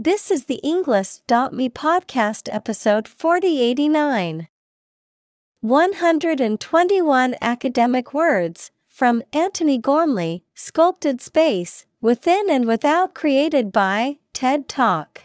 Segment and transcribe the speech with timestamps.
[0.00, 4.46] This is the Englist.me podcast episode 4089.
[5.60, 15.22] 121 academic words from Antony Gormley, Sculpted Space, Within and Without, created by TED Talk.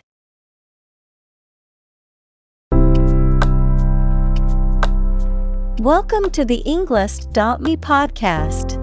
[5.77, 8.82] Welcome to the Englist.me podcast.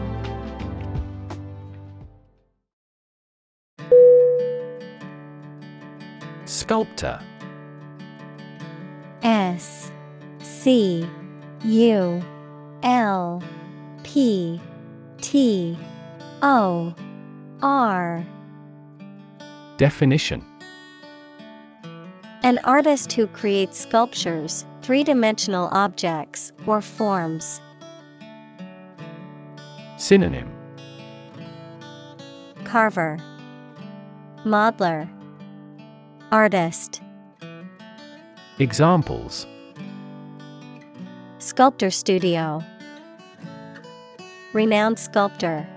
[6.71, 7.19] Sculptor.
[9.23, 9.91] S
[10.39, 11.05] C
[11.65, 12.23] U
[12.81, 13.43] L
[14.03, 14.61] P
[15.17, 15.77] T
[16.41, 16.95] O
[17.61, 18.25] R.
[19.75, 20.45] Definition.
[22.41, 27.59] An artist who creates sculptures, three dimensional objects, or forms.
[29.97, 30.49] Synonym.
[32.63, 33.17] Carver,
[34.45, 35.09] Modeler,
[36.31, 37.01] Artist.
[38.57, 39.45] Examples
[41.39, 42.63] Sculptor Studio
[44.53, 45.67] Renowned sculptor.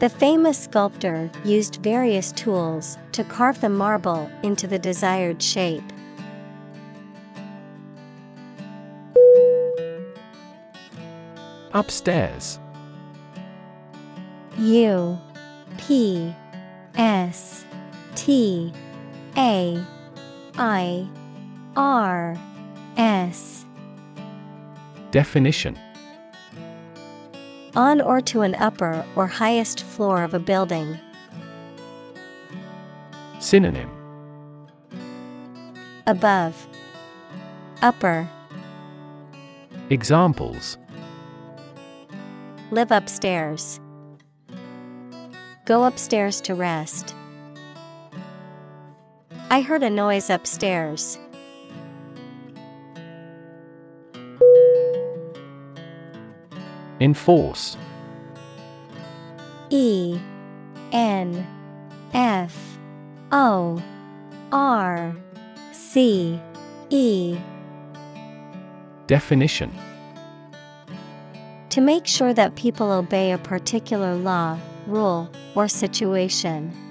[0.00, 5.84] The famous sculptor used various tools to carve the marble into the desired shape.
[11.72, 12.58] Upstairs
[14.58, 15.16] U
[15.78, 16.34] P
[16.96, 17.62] S
[18.16, 18.72] T
[19.36, 19.84] A
[20.58, 21.08] I
[21.76, 22.36] R
[22.96, 23.64] S
[25.10, 25.78] Definition
[27.76, 30.98] On or to an upper or highest floor of a building.
[33.38, 33.90] Synonym
[36.06, 36.66] Above,
[37.82, 38.28] Upper,
[39.90, 40.78] Examples
[42.70, 43.78] Live upstairs.
[45.66, 47.15] Go upstairs to rest.
[49.48, 51.18] I heard a noise upstairs.
[56.98, 57.76] Enforce
[59.70, 60.18] E
[60.92, 61.46] N
[62.12, 62.78] F
[63.30, 63.82] O
[64.50, 65.14] R
[65.72, 66.40] C
[66.90, 67.38] E
[69.06, 69.70] Definition
[71.70, 76.85] To make sure that people obey a particular law, rule, or situation.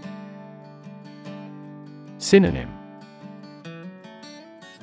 [2.17, 2.71] Synonym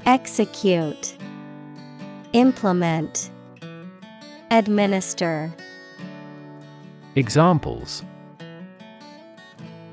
[0.04, 1.16] Execute,
[2.32, 3.31] Implement,
[4.50, 5.53] Administer.
[7.16, 8.04] Examples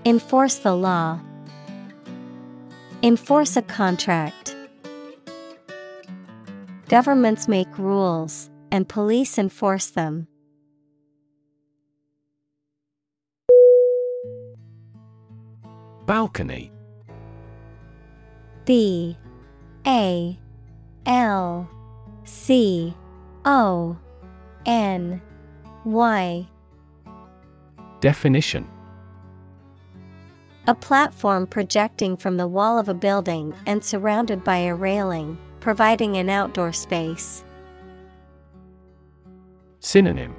[0.06, 1.20] Enforce the law.
[3.04, 4.56] Enforce a contract.
[6.88, 10.28] Governments make rules, and police enforce them.
[16.06, 16.72] Balcony
[18.70, 19.18] B
[19.88, 20.38] A
[21.08, 21.68] L
[22.24, 22.94] C
[23.44, 23.98] O
[24.64, 25.20] N
[25.86, 26.48] Y.
[28.00, 28.70] Definition.
[30.68, 36.18] A platform projecting from the wall of a building and surrounded by a railing, providing
[36.18, 37.44] an outdoor space.
[39.80, 40.36] Synonym.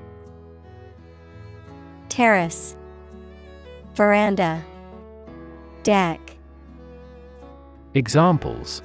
[2.08, 2.76] Terrace,
[3.96, 4.62] Veranda,
[5.82, 6.36] Deck,
[7.94, 8.82] Examples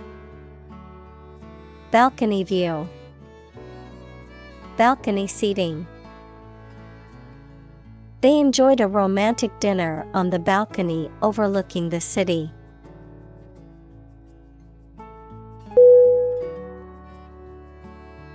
[1.91, 2.89] Balcony view,
[4.77, 5.85] Balcony seating.
[8.21, 12.49] They enjoyed a romantic dinner on the balcony overlooking the city.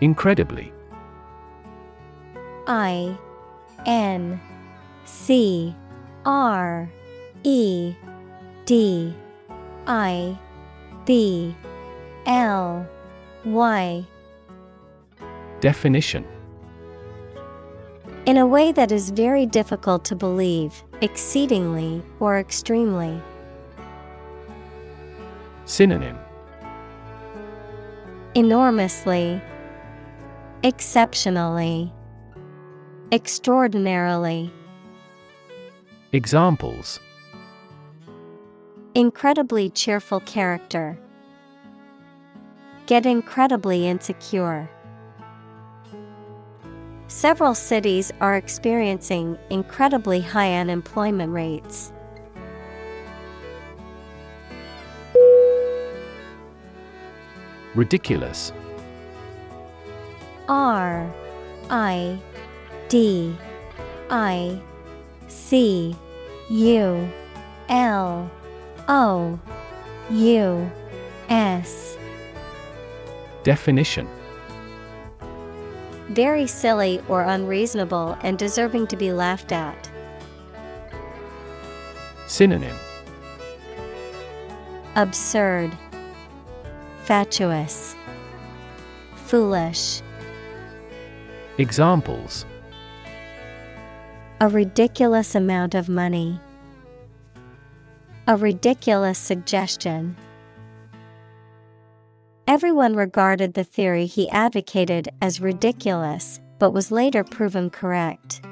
[0.01, 0.73] Incredibly
[2.69, 3.19] I
[3.87, 4.41] N
[5.05, 5.75] C
[6.25, 6.89] R
[7.43, 7.97] E
[8.67, 9.13] D
[9.89, 10.39] I
[11.05, 11.55] B
[12.27, 12.87] L
[13.45, 14.07] Y.
[15.61, 16.25] Definition.
[18.27, 23.21] In a way that is very difficult to believe, exceedingly or extremely.
[25.65, 26.19] Synonym.
[28.35, 29.41] Enormously,
[30.63, 31.93] exceptionally,
[33.11, 34.53] extraordinarily.
[36.13, 37.01] Examples
[38.97, 40.99] Incredibly cheerful character.
[42.87, 44.69] Get incredibly insecure.
[47.07, 51.93] Several cities are experiencing incredibly high unemployment rates.
[57.77, 58.53] Ridiculous
[60.49, 61.09] R
[61.71, 62.19] I
[62.89, 63.37] D
[64.11, 64.61] I
[65.29, 65.95] C
[66.49, 67.09] U
[67.69, 68.29] L
[68.93, 69.39] O
[70.11, 70.69] U
[71.29, 71.97] S
[73.45, 74.09] Definition
[76.09, 79.89] Very silly or unreasonable and deserving to be laughed at.
[82.27, 82.77] Synonym
[84.97, 85.71] Absurd,
[87.05, 87.95] Fatuous,
[89.15, 90.03] Foolish.
[91.59, 92.45] Examples
[94.41, 96.41] A ridiculous amount of money.
[98.29, 100.17] A ridiculous suggestion.
[102.47, 108.43] Everyone regarded the theory he advocated as ridiculous, but was later proven correct.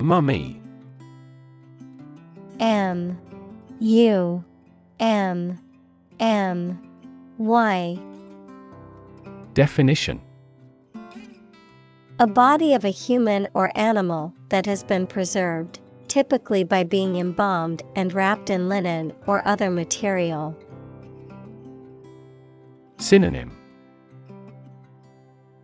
[0.00, 0.60] Mummy.
[2.60, 3.18] M.
[3.80, 4.44] U.
[5.00, 5.58] M.
[6.20, 6.78] M.
[7.38, 7.98] Y.
[9.54, 10.20] Definition
[12.20, 17.82] A body of a human or animal that has been preserved, typically by being embalmed
[17.96, 20.56] and wrapped in linen or other material.
[22.98, 23.50] Synonym.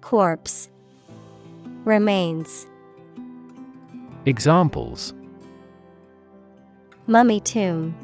[0.01, 0.69] Corpse.
[1.85, 2.67] Remains.
[4.27, 5.15] Examples.
[7.07, 7.95] Mummy tomb.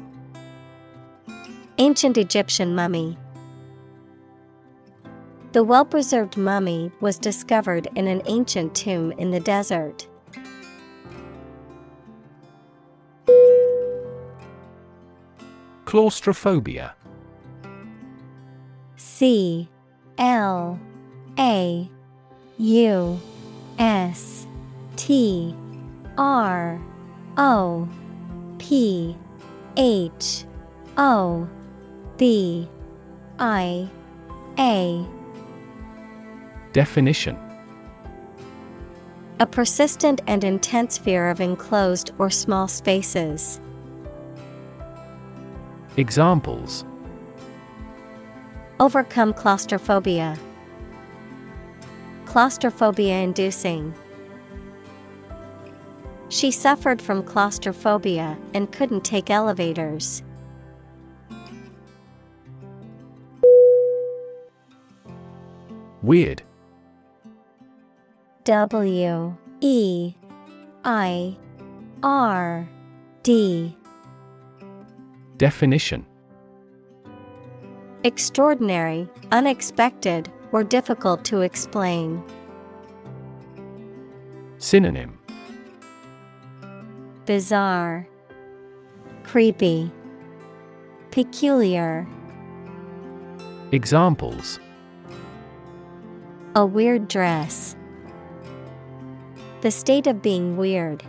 [1.79, 3.17] Ancient Egyptian mummy
[5.57, 10.07] The well preserved mummy was discovered in an ancient tomb in the desert.
[15.85, 16.93] Claustrophobia
[18.97, 19.67] C
[20.19, 20.79] L
[21.39, 21.89] A
[22.59, 23.19] U
[23.79, 24.45] S
[24.95, 25.55] T
[26.19, 26.79] R
[27.35, 27.89] O
[28.59, 29.17] P
[29.75, 30.45] H
[30.99, 31.49] O
[32.15, 32.69] B
[33.39, 33.89] I
[34.59, 35.16] A
[36.77, 37.35] Definition
[39.39, 43.59] A persistent and intense fear of enclosed or small spaces.
[45.95, 46.85] Examples
[48.79, 50.37] Overcome claustrophobia.
[52.25, 53.91] Claustrophobia inducing.
[56.29, 60.21] She suffered from claustrophobia and couldn't take elevators.
[66.03, 66.43] Weird
[68.47, 70.13] W E
[70.85, 71.37] I
[72.01, 72.69] R
[73.21, 73.75] D.
[75.35, 76.05] Definition
[78.05, 82.23] Extraordinary, unexpected, or difficult to explain.
[84.59, 85.19] Synonym
[87.25, 88.07] Bizarre,
[89.23, 89.91] Creepy,
[91.11, 92.07] Peculiar.
[93.73, 94.61] Examples
[96.55, 97.76] A weird dress.
[99.61, 101.03] The state of being weird.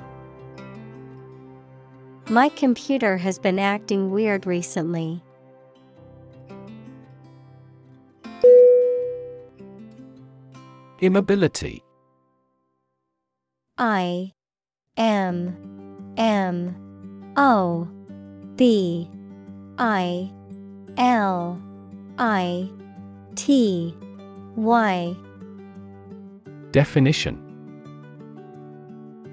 [2.30, 5.22] My computer has been acting weird recently.
[11.00, 11.82] Immobility
[13.76, 14.32] I
[14.96, 15.56] M
[16.16, 17.88] M O
[18.56, 19.08] B
[19.78, 20.30] I
[20.96, 21.62] L
[22.18, 22.68] I
[23.36, 23.94] T
[24.56, 25.16] Y
[26.72, 27.47] Definition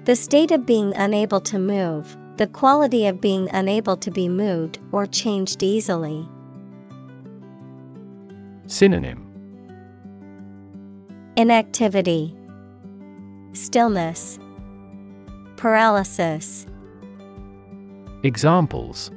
[0.06, 4.78] The state of being unable to move, the quality of being unable to be moved
[4.92, 6.28] or changed easily.
[8.68, 9.26] Synonym
[11.36, 12.36] Inactivity,
[13.52, 14.38] Stillness,
[15.56, 16.68] Paralysis.
[18.22, 19.10] Examples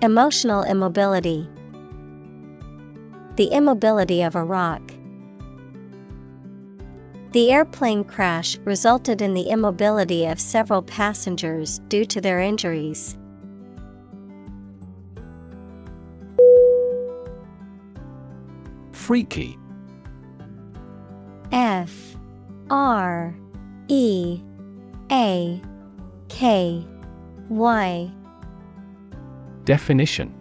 [0.00, 1.48] Emotional immobility.
[3.34, 4.80] The immobility of a rock.
[7.32, 13.16] The airplane crash resulted in the immobility of several passengers due to their injuries.
[18.92, 19.58] Freaky.
[21.52, 22.16] F
[22.68, 23.34] R
[23.88, 24.42] E
[25.10, 25.62] A
[26.28, 26.86] K
[27.48, 28.12] Y.
[29.64, 30.34] Definition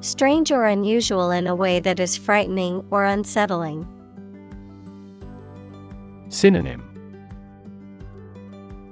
[0.00, 3.86] Strange or unusual in a way that is frightening or unsettling.
[6.34, 6.82] Synonym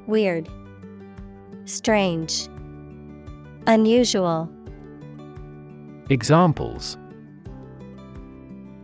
[0.07, 0.49] Weird,
[1.65, 2.49] Strange,
[3.67, 4.49] Unusual.
[6.09, 6.97] Examples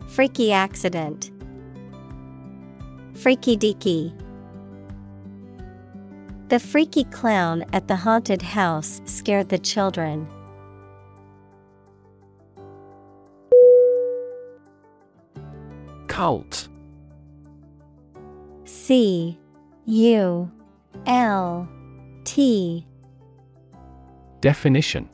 [0.09, 1.31] Freaky accident.
[3.15, 4.13] Freaky deaky.
[6.49, 10.27] The freaky clown at the haunted house scared the children.
[16.09, 16.69] Cult
[18.89, 19.39] C
[19.85, 20.51] U
[21.05, 21.69] L
[22.25, 22.87] T.
[24.41, 25.11] Definition.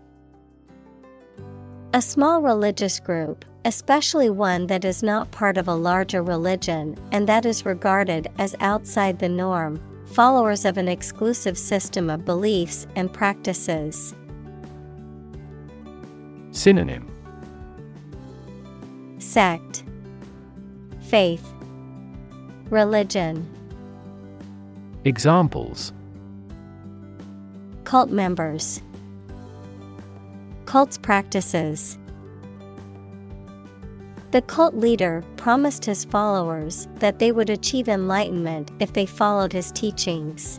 [1.92, 7.28] A small religious group, especially one that is not part of a larger religion and
[7.28, 13.12] that is regarded as outside the norm, followers of an exclusive system of beliefs and
[13.12, 14.14] practices.
[16.52, 17.10] Synonym.
[19.18, 19.82] Sect.
[21.00, 21.52] Faith.
[22.70, 23.53] Religion
[25.06, 25.92] Examples.
[27.84, 28.80] Cult members.
[30.64, 31.98] Cult's practices.
[34.30, 39.70] The cult leader promised his followers that they would achieve enlightenment if they followed his
[39.72, 40.58] teachings.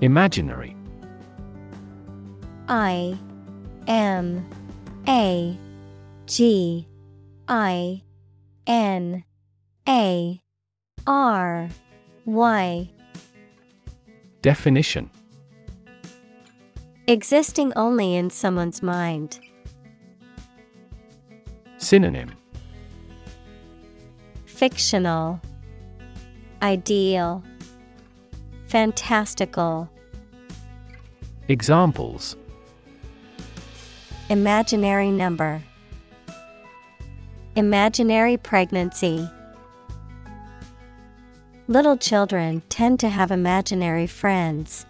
[0.00, 0.74] Imaginary.
[2.68, 3.18] I
[3.86, 4.48] M
[5.06, 5.58] A
[6.26, 6.88] G
[7.46, 8.02] I
[8.66, 9.24] N
[9.88, 10.40] A
[11.06, 11.68] R
[12.24, 12.90] Y.
[14.40, 15.10] Definition.
[17.06, 19.38] Existing only in someone's mind.
[21.76, 22.32] Synonym.
[24.46, 25.40] Fictional.
[26.62, 27.42] Ideal.
[28.66, 29.90] Fantastical.
[31.48, 32.36] Examples.
[34.30, 35.62] Imaginary number
[37.56, 39.30] Imaginary pregnancy.
[41.68, 44.86] Little children tend to have imaginary friends.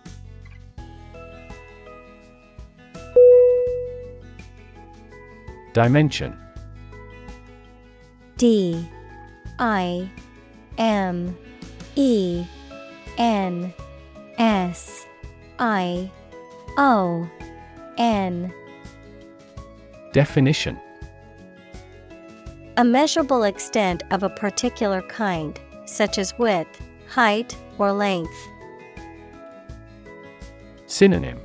[5.75, 6.35] Dimension.
[8.39, 8.89] D.
[9.59, 10.11] I.
[10.79, 11.37] M.
[11.97, 12.47] E.
[13.19, 13.75] N.
[14.39, 15.05] S.
[15.59, 16.11] I.
[16.79, 17.29] O.
[17.99, 18.55] N.
[20.13, 20.81] Definition
[22.77, 28.35] A measurable extent of a particular kind, such as width, height, or length.
[30.87, 31.41] Synonym.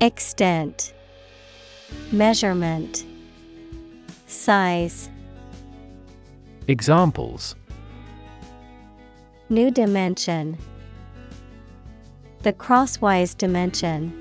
[0.00, 0.94] Extent.
[2.12, 3.04] Measurement.
[4.28, 5.10] Size.
[6.68, 7.56] Examples.
[9.48, 10.56] New dimension.
[12.44, 14.16] The crosswise dimension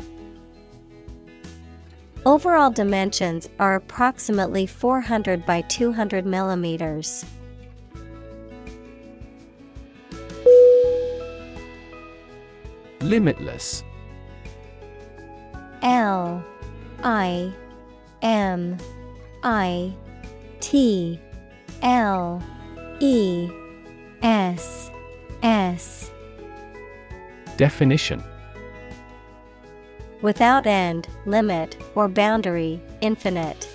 [2.26, 7.26] Overall dimensions are approximately 400 by 200 millimeters.
[13.02, 13.84] Limitless.
[15.82, 16.44] L
[17.04, 17.54] I
[18.22, 18.78] M
[19.44, 19.94] I
[20.60, 21.20] T
[21.82, 22.44] L
[23.00, 23.50] E
[24.22, 24.92] S
[25.44, 26.12] S.
[27.56, 28.22] Definition
[30.22, 33.70] Without end, limit, or boundary, infinite.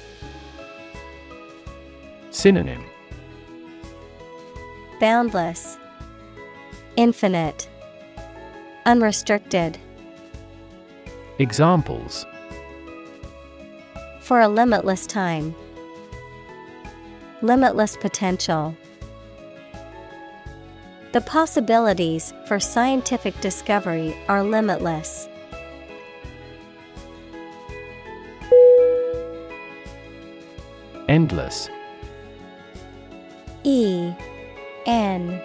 [2.30, 2.84] Synonym
[4.98, 5.78] Boundless,
[6.96, 7.68] infinite,
[8.86, 9.78] unrestricted.
[11.38, 12.26] Examples
[14.20, 15.54] For a limitless time,
[17.40, 18.76] limitless potential.
[21.12, 25.28] The possibilities for scientific discovery are limitless.
[31.12, 31.68] Endless.
[33.64, 34.14] E
[34.86, 35.42] N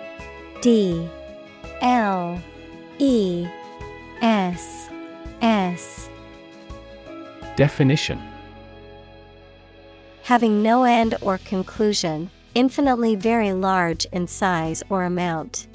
[0.62, 1.10] D
[1.82, 2.42] L
[3.00, 3.46] E
[4.22, 4.90] S
[5.42, 6.10] S.
[7.58, 8.18] Definition.
[10.24, 15.68] Having no end or conclusion, infinitely very large in size or amount.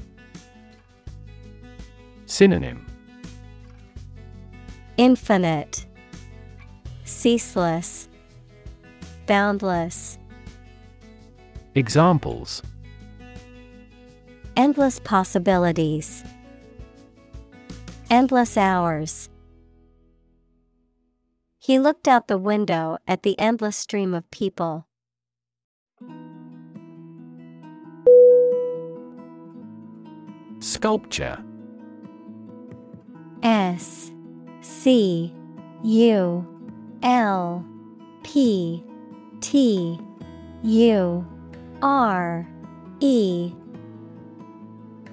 [2.24, 2.86] Synonym.
[4.96, 5.84] Infinite,
[7.04, 8.08] Ceaseless,
[9.26, 10.18] Boundless.
[11.74, 12.62] Examples
[14.56, 16.24] Endless possibilities.
[18.10, 19.30] Endless hours.
[21.58, 24.86] He looked out the window at the endless stream of people.
[30.58, 31.42] Sculpture
[33.42, 34.12] S
[34.60, 35.32] C
[35.84, 36.46] U
[37.02, 37.64] L
[38.22, 38.84] P
[39.42, 39.98] T
[40.62, 41.26] U
[41.82, 42.48] R
[43.00, 43.52] E.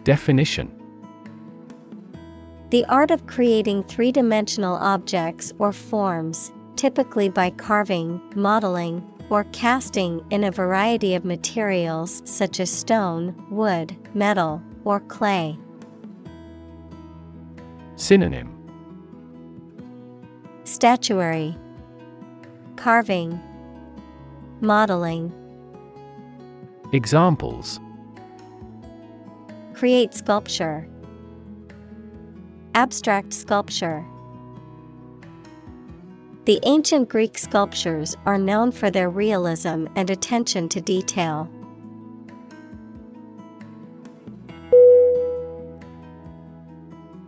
[0.04, 0.72] Definition.
[2.70, 10.24] The art of creating three dimensional objects or forms, typically by carving, modeling, or casting
[10.30, 15.58] in a variety of materials such as stone, wood, metal, or clay.
[17.96, 18.56] Synonym.
[20.66, 21.58] Statuary,
[22.76, 23.38] Carving,
[24.62, 25.32] Modeling.
[26.92, 27.80] Examples
[29.74, 30.86] Create sculpture,
[32.76, 34.06] Abstract sculpture.
[36.44, 41.50] The ancient Greek sculptures are known for their realism and attention to detail.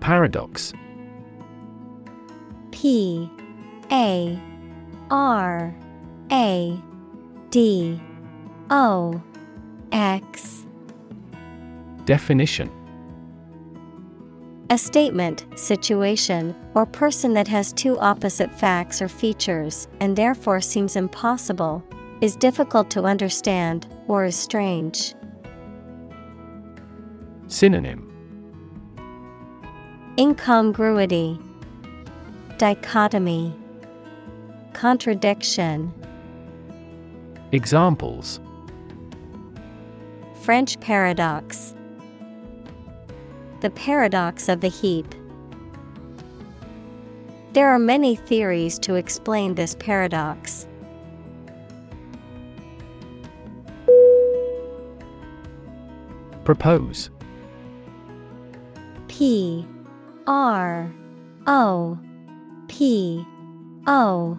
[0.02, 0.74] Paradox
[2.72, 3.30] P
[3.92, 4.38] A
[5.10, 5.74] R
[6.32, 6.82] A
[7.51, 8.00] D
[8.70, 9.22] O
[9.91, 10.65] X.
[12.05, 12.72] Definition.
[14.70, 20.96] A statement, situation, or person that has two opposite facts or features and therefore seems
[20.96, 21.84] impossible,
[22.22, 25.13] is difficult to understand, or is strange.
[27.48, 28.08] Synonym.
[30.17, 31.38] Incongruity,
[32.58, 33.53] Dichotomy,
[34.72, 35.93] Contradiction.
[37.53, 38.39] Examples
[40.41, 41.75] French paradox.
[43.60, 45.13] The paradox of the heap.
[47.51, 50.65] There are many theories to explain this paradox.
[56.45, 57.10] Propose
[59.10, 59.67] P
[60.26, 60.89] R
[61.47, 61.99] O
[62.69, 63.26] P
[63.88, 64.38] O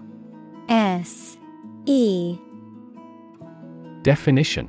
[0.71, 1.37] S
[1.85, 2.39] E
[4.03, 4.69] Definition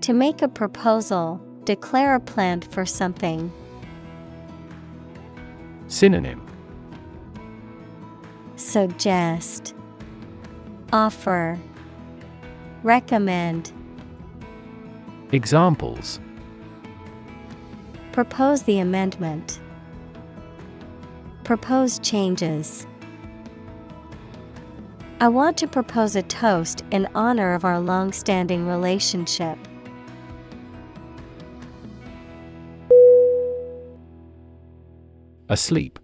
[0.00, 3.52] To make a proposal, declare a plan for something.
[5.86, 6.44] Synonym
[8.56, 9.74] Suggest
[10.92, 11.58] Offer
[12.82, 13.72] Recommend
[15.30, 16.18] Examples
[18.10, 19.60] Propose the amendment.
[21.44, 22.84] Propose changes.
[25.20, 29.58] I want to propose a toast in honor of our long standing relationship.
[35.48, 35.98] Asleep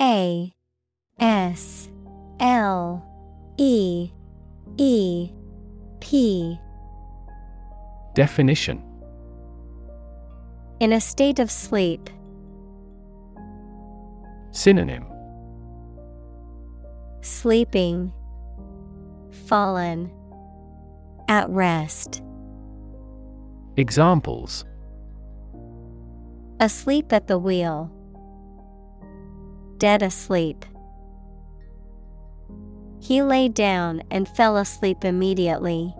[0.00, 0.50] A
[1.18, 1.90] S
[2.38, 3.04] L
[3.58, 4.10] E
[4.78, 5.30] E
[6.00, 6.58] P
[8.14, 8.82] Definition
[10.78, 12.08] In a state of sleep.
[14.52, 15.09] Synonym
[17.22, 18.12] Sleeping.
[19.46, 20.10] Fallen.
[21.28, 22.22] At rest.
[23.76, 24.64] Examples
[26.60, 27.90] Asleep at the wheel.
[29.78, 30.66] Dead asleep.
[33.00, 35.94] He lay down and fell asleep immediately.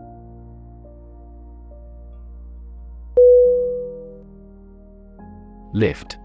[5.72, 6.18] Lift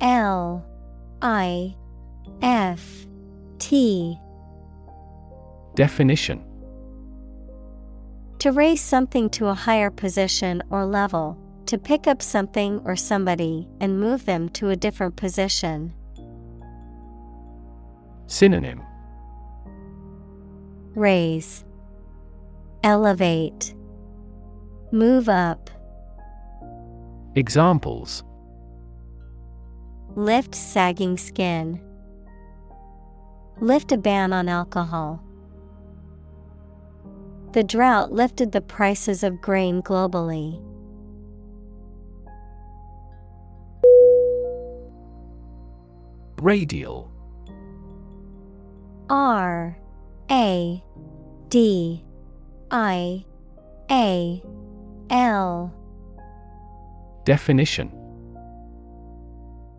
[0.00, 0.64] L
[1.22, 1.74] I
[2.42, 3.06] F
[3.58, 4.18] T.
[5.74, 6.44] Definition.
[8.40, 13.68] To raise something to a higher position or level, to pick up something or somebody
[13.80, 15.92] and move them to a different position.
[18.26, 18.82] Synonym.
[20.94, 21.64] Raise,
[22.82, 23.74] Elevate,
[24.92, 25.70] Move up,
[27.34, 28.22] Examples.
[30.14, 31.82] Lift sagging skin.
[33.60, 35.22] Lift a ban on alcohol.
[37.52, 40.62] The drought lifted the prices of grain globally.
[46.42, 47.10] Radial
[49.08, 49.78] R
[50.30, 50.84] A
[51.48, 52.04] D
[52.70, 53.24] I
[53.90, 54.42] A
[55.08, 55.72] L
[57.24, 57.90] Definition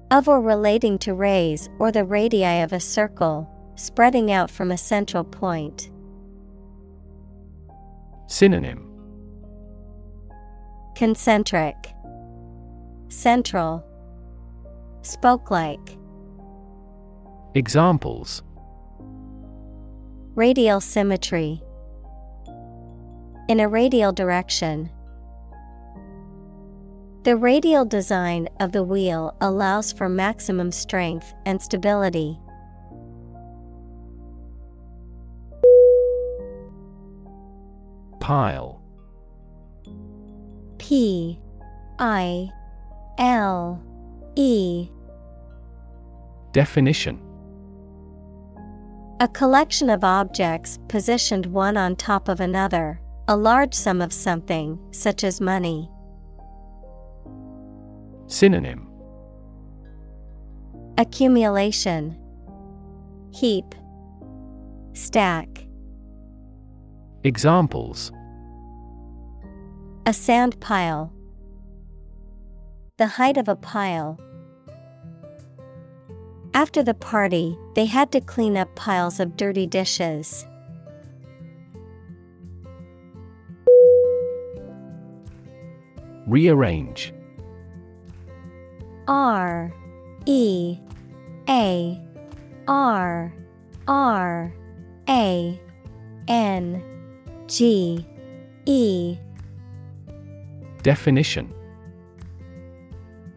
[0.09, 4.77] of or relating to rays or the radii of a circle, spreading out from a
[4.77, 5.89] central point.
[8.27, 8.83] Synonym
[10.95, 11.75] Concentric,
[13.07, 13.83] Central,
[15.03, 15.97] Spoke like.
[17.53, 18.43] Examples
[20.35, 21.61] Radial symmetry.
[23.47, 24.89] In a radial direction.
[27.23, 32.39] The radial design of the wheel allows for maximum strength and stability.
[38.27, 38.81] Pile.
[40.79, 41.39] P
[41.97, 42.49] I
[43.17, 43.81] L
[44.35, 44.89] E.
[46.51, 47.21] Definition.
[49.21, 54.77] A collection of objects positioned one on top of another, a large sum of something,
[54.91, 55.89] such as money.
[58.25, 58.89] Synonym.
[60.97, 62.17] Accumulation.
[63.31, 63.73] Heap.
[64.91, 65.65] Stack.
[67.23, 68.11] Examples
[70.07, 71.11] A sand pile.
[72.95, 74.17] The height of a pile.
[76.53, 80.45] After the party, they had to clean up piles of dirty dishes.
[86.25, 87.13] Rearrange.
[89.09, 89.73] R.
[90.25, 90.79] E.
[91.49, 92.01] A.
[92.65, 93.33] R.
[93.89, 94.53] R.
[95.09, 95.61] A.
[96.29, 96.81] N.
[97.47, 98.07] G.
[98.65, 99.17] E
[100.83, 101.53] Definition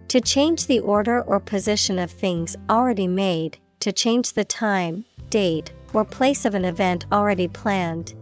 [0.09, 5.72] To change the order or position of things already made, to change the time, date,
[5.92, 8.14] or place of an event already planned.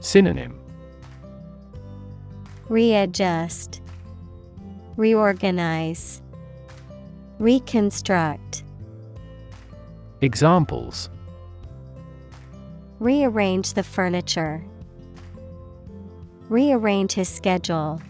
[0.00, 0.58] Synonym
[2.68, 3.80] Readjust,
[4.96, 6.22] Reorganize,
[7.38, 8.64] Reconstruct.
[10.20, 11.08] Examples
[12.98, 14.62] Rearrange the furniture.
[16.50, 18.02] Rearrange his schedule.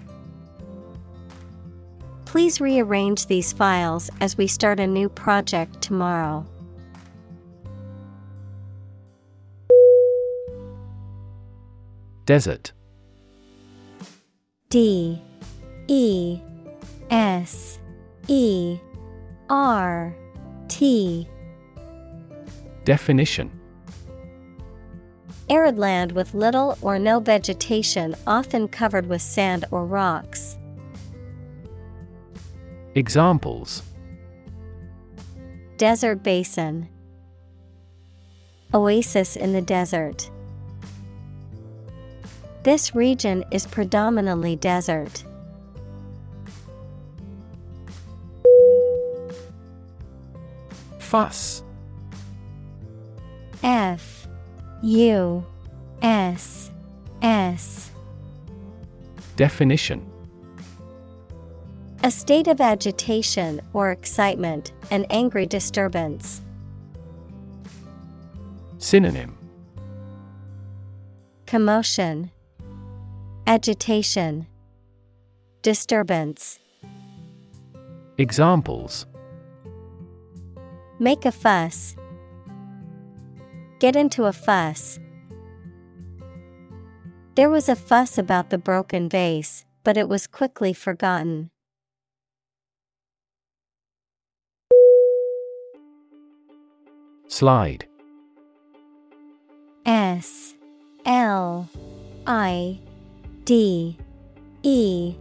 [2.24, 6.46] Please rearrange these files as we start a new project tomorrow.
[12.24, 12.72] Desert.
[14.70, 15.20] D.
[15.88, 16.40] E.
[17.10, 17.78] S.
[18.26, 18.78] E.
[19.50, 20.16] R.
[20.68, 21.28] T.
[22.84, 23.59] Definition
[25.50, 30.56] Arid land with little or no vegetation, often covered with sand or rocks.
[32.94, 33.82] Examples
[35.76, 36.88] Desert basin,
[38.72, 40.30] Oasis in the desert.
[42.62, 45.24] This region is predominantly desert.
[50.98, 51.64] Fuss
[53.64, 54.19] F
[54.82, 55.44] U
[56.02, 56.70] S
[57.20, 57.90] S
[59.36, 60.10] Definition
[62.02, 66.40] A state of agitation or excitement, an angry disturbance.
[68.78, 69.36] Synonym
[71.46, 72.30] Commotion,
[73.46, 74.46] Agitation,
[75.62, 76.58] Disturbance.
[78.16, 79.06] Examples
[80.98, 81.96] Make a fuss.
[83.80, 84.98] Get into a fuss.
[87.34, 91.50] There was a fuss about the broken vase, but it was quickly forgotten.
[97.26, 97.86] Slide
[99.86, 100.54] S
[101.06, 101.66] L
[102.26, 102.78] I
[103.44, 103.96] D
[104.62, 105.14] E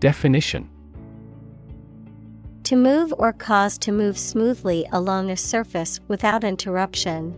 [0.00, 0.68] Definition
[2.70, 7.36] To move or cause to move smoothly along a surface without interruption.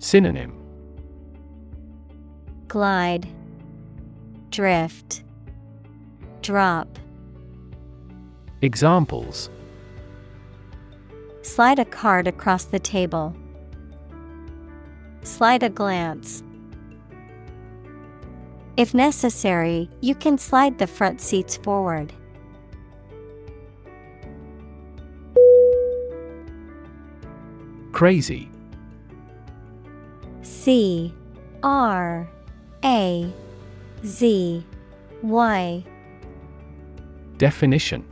[0.00, 0.52] Synonym
[2.66, 3.28] Glide,
[4.50, 5.22] Drift,
[6.42, 6.98] Drop.
[8.62, 9.48] Examples
[11.42, 13.32] Slide a card across the table.
[15.22, 16.42] Slide a glance.
[18.76, 22.12] If necessary, you can slide the front seats forward.
[27.98, 28.48] Crazy
[30.42, 31.12] C
[31.64, 32.30] R
[32.84, 33.32] A
[34.06, 34.66] Z
[35.22, 35.84] Y.
[37.38, 38.04] Definition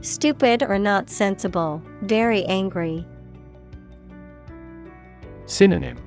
[0.00, 3.04] Stupid or not sensible, very angry.
[5.46, 5.98] Synonym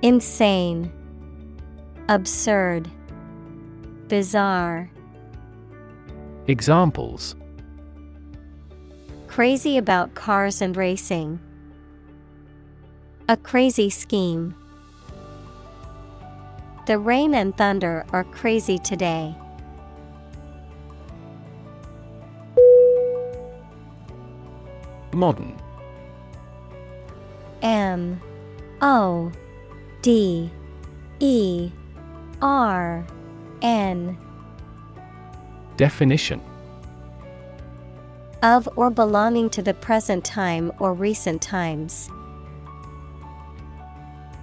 [0.00, 0.90] Insane,
[2.08, 2.90] Absurd,
[4.08, 4.90] Bizarre.
[6.46, 7.36] Examples
[9.34, 11.40] Crazy about cars and racing.
[13.28, 14.54] A crazy scheme.
[16.86, 19.34] The rain and thunder are crazy today.
[25.12, 25.60] Modern
[27.60, 28.20] M
[28.80, 29.32] O
[30.02, 30.48] D
[31.18, 31.72] E
[32.40, 33.04] R
[33.62, 34.16] N
[35.76, 36.40] Definition
[38.44, 42.10] of or belonging to the present time or recent times.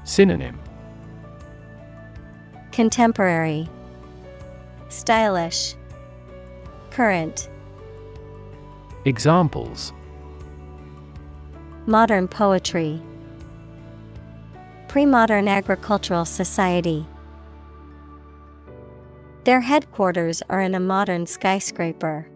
[0.04, 0.60] Synonym.
[2.72, 3.70] Contemporary.
[4.90, 5.76] Stylish.
[6.90, 7.48] Current.
[9.06, 9.94] Examples.
[11.86, 13.00] Modern poetry.
[14.88, 17.06] Pre-modern agricultural society.
[19.44, 22.31] Their headquarters are in a modern skyscraper.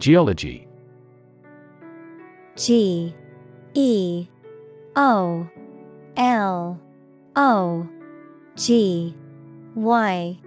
[0.00, 0.66] Geology.
[2.56, 3.14] G
[3.74, 4.26] E
[4.96, 5.46] O
[6.16, 6.80] L
[7.36, 7.88] O
[8.56, 9.14] G
[9.74, 10.38] Y.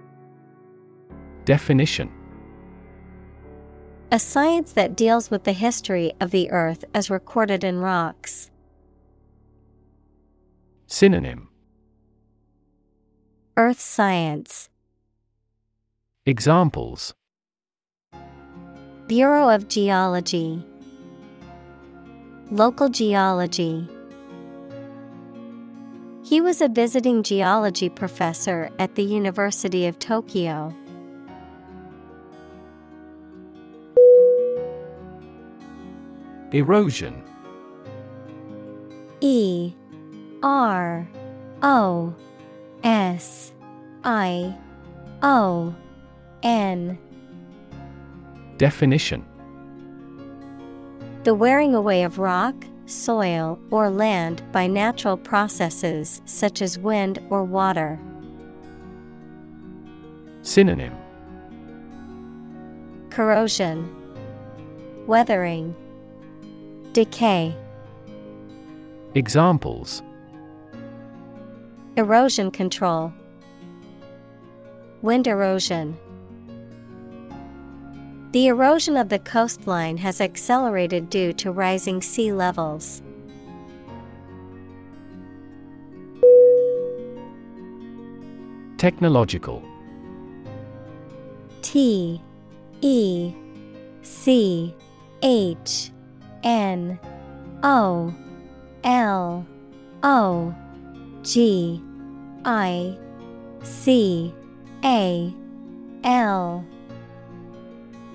[1.44, 2.10] Definition.
[4.10, 8.50] A science that deals with the history of the earth as recorded in rocks.
[10.88, 11.48] Synonym.
[13.56, 14.68] Earth science.
[16.26, 17.14] Examples
[19.06, 20.64] Bureau of Geology.
[22.50, 23.86] Local geology.
[26.22, 30.74] He was a visiting geology professor at the University of Tokyo.
[36.50, 37.22] Erosion.
[39.20, 39.74] E.
[40.42, 41.06] R.
[41.62, 42.14] O.
[42.82, 43.52] S.
[44.02, 44.56] I.
[45.22, 45.74] O.
[46.42, 46.98] N
[48.58, 49.24] Definition
[51.24, 52.54] The wearing away of rock,
[52.86, 57.98] soil, or land by natural processes such as wind or water.
[60.42, 60.94] Synonym
[63.10, 63.92] Corrosion,
[65.06, 65.74] Weathering,
[66.92, 67.56] Decay.
[69.14, 70.02] Examples
[71.96, 73.12] Erosion control,
[75.02, 75.96] Wind erosion.
[78.34, 83.00] The erosion of the coastline has accelerated due to rising sea levels.
[88.76, 89.62] Technological
[91.62, 92.20] T
[92.80, 93.32] E
[94.02, 94.74] C
[95.22, 95.92] H
[96.42, 96.98] N
[97.62, 98.12] O
[98.82, 99.46] L
[100.02, 100.54] O
[101.22, 101.80] G
[102.44, 102.98] I
[103.62, 104.34] C
[104.84, 105.32] A
[106.02, 106.66] L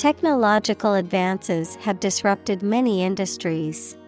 [0.00, 3.98] Technological advances have disrupted many industries.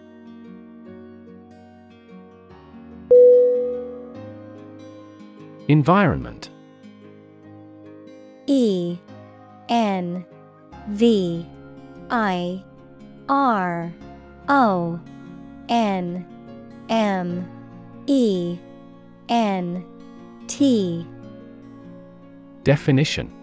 [5.67, 6.49] Environment.
[8.47, 8.97] E
[9.69, 10.25] N
[10.87, 11.45] V
[12.09, 12.63] I
[13.29, 13.93] R
[14.49, 14.99] O
[15.69, 16.25] N
[16.89, 17.47] M
[18.07, 18.57] E
[19.29, 19.85] N
[20.47, 21.05] T.
[22.63, 23.42] Definition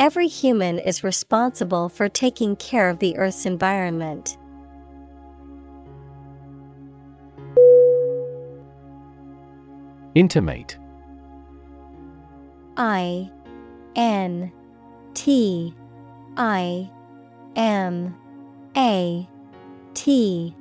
[0.00, 4.38] Every human is responsible for taking care of the Earth's environment.
[10.14, 10.78] Intimate
[12.76, 13.28] I
[13.96, 14.52] N
[15.14, 15.74] T
[16.36, 16.88] I
[17.56, 18.16] M
[18.76, 19.28] A
[19.94, 20.54] T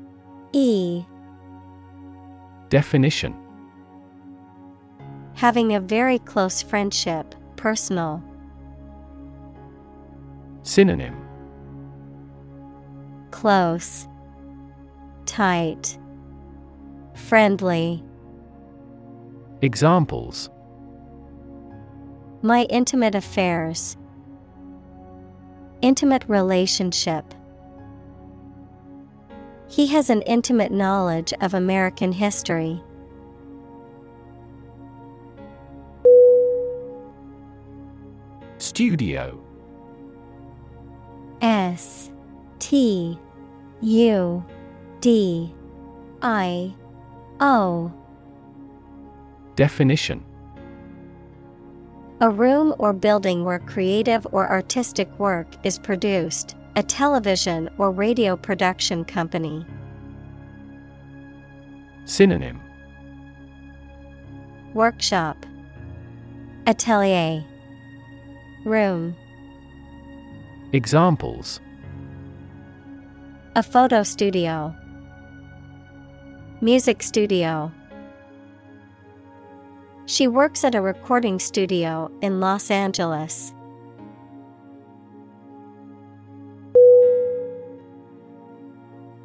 [0.54, 1.04] E
[2.70, 3.36] Definition
[5.36, 8.24] Having a very close friendship, personal.
[10.68, 11.16] Synonym
[13.32, 14.06] Close,
[15.26, 15.98] Tight,
[17.16, 18.04] Friendly.
[19.62, 20.50] Examples
[22.42, 23.96] My intimate affairs.
[25.82, 27.34] Intimate relationship.
[29.70, 32.84] He has an intimate knowledge of American history.
[38.58, 39.47] Studio
[41.42, 42.10] S
[42.60, 43.18] T
[43.82, 44.46] U
[45.02, 45.54] D
[46.22, 46.74] I
[47.40, 47.92] O.
[49.56, 50.24] Definition.
[52.20, 58.36] A room or building where creative or artistic work is produced, a television or radio
[58.36, 59.64] production company.
[62.06, 62.60] Synonym.
[64.74, 65.46] Workshop.
[66.66, 67.46] Atelier.
[68.66, 69.16] Room
[70.74, 71.62] Examples.
[73.56, 74.76] A photo studio.
[76.60, 77.72] Music studio.
[80.08, 83.54] She works at a recording studio in Los Angeles.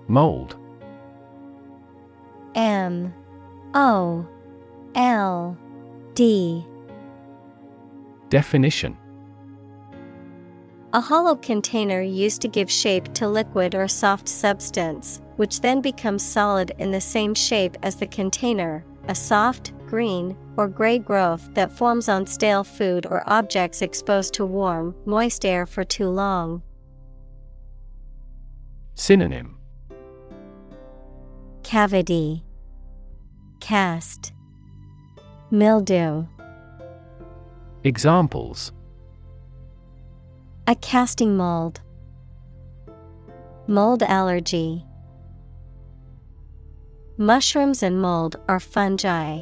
[0.07, 0.57] Mold.
[2.55, 3.13] M.
[3.75, 4.25] O.
[4.95, 5.57] L.
[6.15, 6.65] D.
[8.29, 8.97] Definition
[10.95, 16.23] A hollow container used to give shape to liquid or soft substance, which then becomes
[16.23, 21.73] solid in the same shape as the container, a soft, green, or gray growth that
[21.73, 26.63] forms on stale food or objects exposed to warm, moist air for too long.
[28.95, 29.57] Synonym.
[31.63, 32.45] Cavity.
[33.61, 34.35] Cast.
[35.51, 36.27] Mildew.
[37.83, 38.73] Examples
[40.69, 41.81] A casting mold.
[43.67, 44.85] Mold allergy.
[47.19, 49.41] Mushrooms and mold are fungi.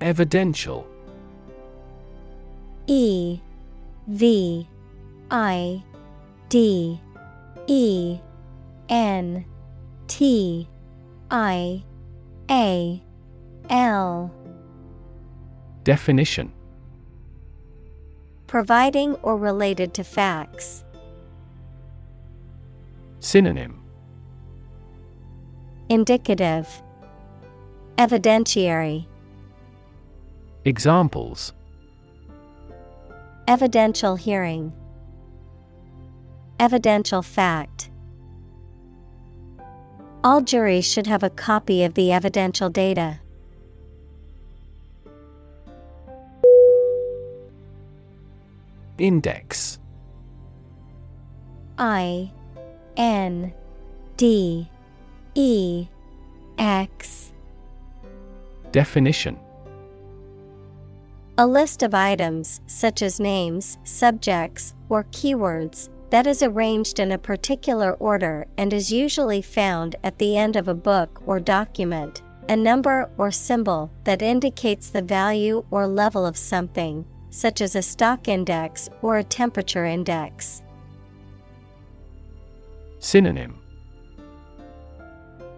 [0.00, 0.86] Evidential.
[2.86, 3.38] E
[4.06, 4.66] V
[5.30, 5.82] I
[6.48, 6.98] D
[7.66, 8.18] E
[8.88, 9.44] N
[10.08, 10.68] T
[11.30, 11.84] I
[12.50, 13.02] A
[13.68, 14.32] L
[15.84, 16.50] Definition.
[18.46, 20.82] Providing or related to facts.
[23.20, 23.82] Synonym.
[25.90, 26.82] Indicative.
[27.98, 29.06] Evidentiary.
[30.64, 31.52] Examples.
[33.46, 34.72] Evidential hearing.
[36.58, 37.90] Evidential fact.
[40.22, 43.20] All juries should have a copy of the evidential data.
[48.98, 49.78] Index.
[51.78, 52.30] I
[52.96, 53.52] N
[54.16, 54.68] D
[55.34, 55.86] E
[56.58, 57.32] X.
[58.70, 59.38] Definition.
[61.36, 67.18] A list of items, such as names, subjects, or keywords, that is arranged in a
[67.18, 72.22] particular order and is usually found at the end of a book or document.
[72.48, 77.82] A number or symbol that indicates the value or level of something, such as a
[77.82, 80.62] stock index or a temperature index.
[83.00, 83.58] Synonym.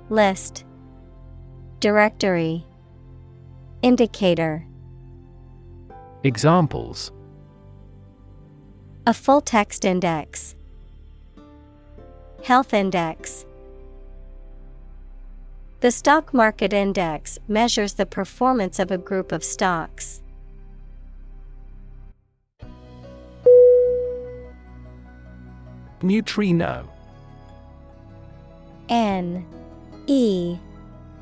[0.09, 0.65] List.
[1.81, 2.65] Directory.
[3.83, 4.67] Indicator.
[6.25, 7.13] Examples.
[9.07, 10.55] A full text index.
[12.43, 13.45] Health index.
[15.81, 20.23] The stock market index measures the performance of a group of stocks.
[26.03, 26.89] Neutrino.
[28.89, 29.45] N
[30.07, 30.59] E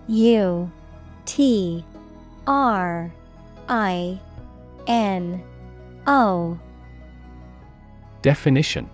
[0.08, 0.70] U
[1.24, 1.84] T
[2.46, 3.12] R
[3.68, 4.20] I
[4.86, 5.42] N
[6.06, 6.58] O.
[8.22, 8.90] Definition.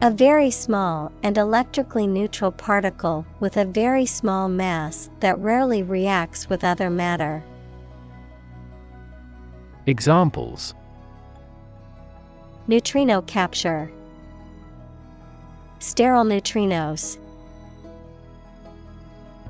[0.00, 6.48] A very small and electrically neutral particle with a very small mass that rarely reacts
[6.48, 7.42] with other matter.
[9.86, 10.74] Examples
[12.68, 13.90] Neutrino capture
[15.78, 17.16] Sterile neutrinos.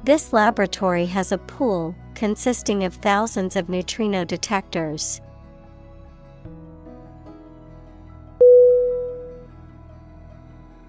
[0.05, 5.21] This laboratory has a pool consisting of thousands of neutrino detectors.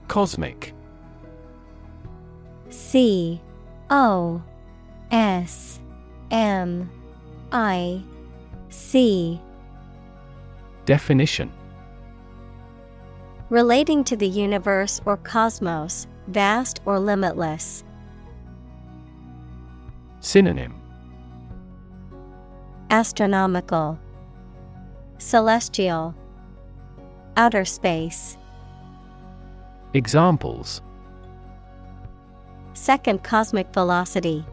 [0.08, 0.76] Cosmic
[2.70, 3.42] C
[3.90, 4.44] O
[5.10, 5.80] S
[6.30, 6.92] M
[7.52, 8.04] I
[8.70, 9.42] C
[10.86, 11.52] Definition
[13.50, 17.84] Relating to the universe or cosmos, vast or limitless.
[20.20, 20.80] Synonym
[22.92, 23.98] Astronomical,
[25.18, 26.14] Celestial,
[27.38, 28.38] outer space.
[29.96, 30.84] Examples
[32.74, 34.46] Second cosmic velocity,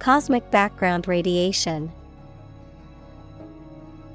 [0.00, 1.92] cosmic background radiation.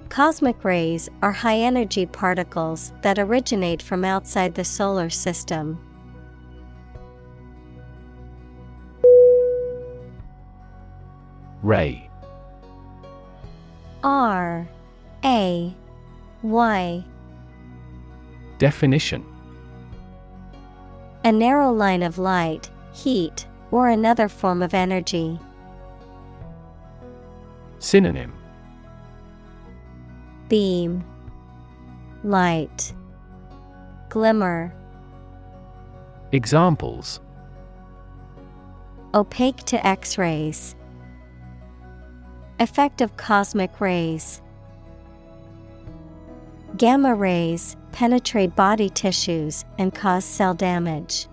[0.09, 5.79] Cosmic rays are high energy particles that originate from outside the solar system.
[11.61, 12.09] Ray.
[14.03, 14.67] R.
[15.23, 15.75] A.
[16.41, 17.05] Y.
[18.57, 19.23] Definition.
[21.23, 25.39] A narrow line of light, heat, or another form of energy.
[27.77, 28.38] Synonym
[30.49, 31.03] Beam,
[32.23, 32.93] Light,
[34.09, 34.73] Glimmer.
[36.31, 37.19] Examples
[39.13, 40.75] Opaque to X rays.
[42.59, 44.41] Effect of cosmic rays.
[46.77, 51.27] Gamma rays penetrate body tissues and cause cell damage.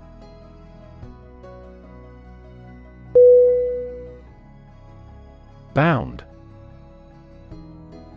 [5.73, 6.25] Bound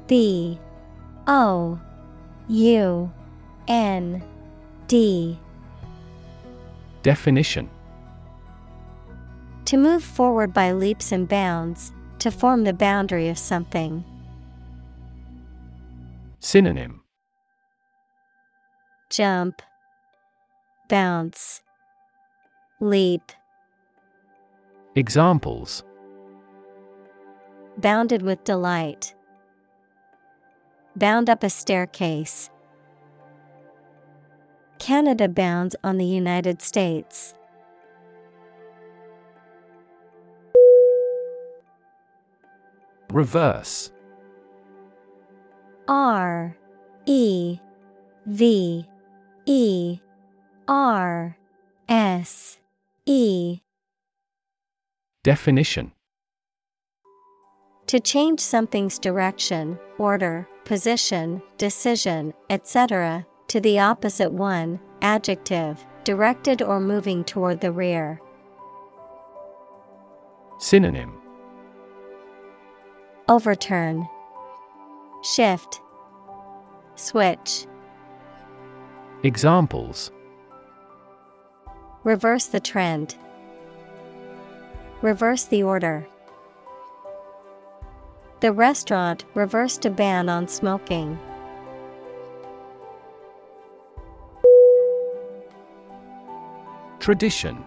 [0.07, 0.59] B
[1.31, 1.79] O
[2.47, 3.11] U
[3.67, 4.23] N
[4.87, 5.37] D
[7.03, 7.69] Definition
[9.65, 14.03] To move forward by leaps and bounds, to form the boundary of something.
[16.39, 17.03] Synonym
[19.11, 19.61] Jump,
[20.89, 21.61] Bounce,
[22.79, 23.31] Leap.
[24.95, 25.83] Examples
[27.77, 29.13] Bounded with delight.
[30.95, 32.49] Bound up a staircase.
[34.79, 37.33] Canada bounds on the United States.
[43.11, 43.91] Reverse
[45.87, 46.55] R
[47.07, 47.59] E
[48.27, 48.85] V
[49.47, 49.99] E
[50.67, 51.37] R
[51.87, 52.59] S
[53.07, 53.59] E
[55.23, 55.91] Definition
[57.87, 66.79] To change something's direction, order, position, decision, etc., to the opposite one, adjective, directed or
[66.79, 68.21] moving toward the rear.
[70.59, 71.11] Synonym
[73.27, 74.07] Overturn,
[75.23, 75.81] Shift,
[76.93, 77.65] Switch.
[79.23, 80.11] Examples
[82.03, 83.15] Reverse the trend.
[85.01, 86.07] Reverse the order.
[88.41, 91.19] The restaurant reversed a ban on smoking.
[96.99, 97.63] Tradition.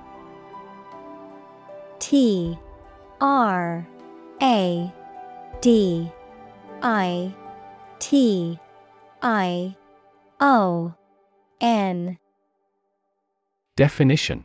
[1.99, 2.59] T
[3.21, 3.87] R
[4.41, 4.93] A
[5.61, 6.11] D
[6.83, 7.35] I
[7.99, 8.59] T
[9.21, 9.77] I
[10.41, 10.95] O
[11.61, 12.19] N.
[13.77, 14.45] Definition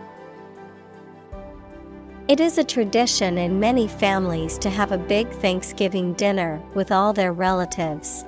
[2.31, 7.11] It is a tradition in many families to have a big Thanksgiving dinner with all
[7.11, 8.23] their relatives.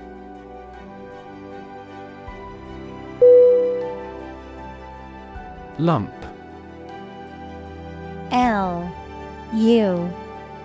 [5.80, 6.14] Lump.
[8.32, 8.93] L
[9.54, 10.14] U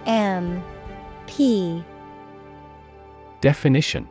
[0.06, 0.60] M
[1.28, 1.84] P.
[3.40, 4.08] Definition.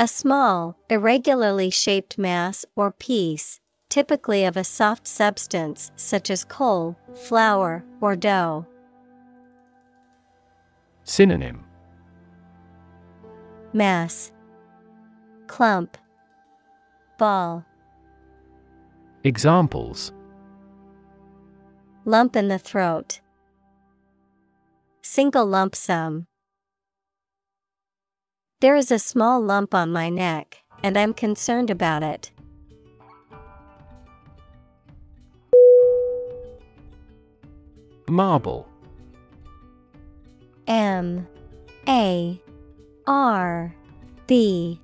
[0.00, 3.60] A small, irregularly shaped mass or piece,
[3.90, 8.64] typically of a soft substance such as coal, flour, or dough.
[11.04, 11.64] Synonym
[13.72, 14.32] Mass,
[15.48, 15.98] Clump,
[17.18, 17.64] Ball,
[19.24, 20.12] Examples
[22.06, 23.20] Lump in the throat.
[25.02, 26.26] Single lump sum.
[28.60, 32.30] There is a small lump on my neck, and I'm concerned about it.
[38.10, 38.68] Marble
[40.66, 41.26] M
[41.88, 42.42] A
[43.06, 43.74] R
[44.26, 44.80] B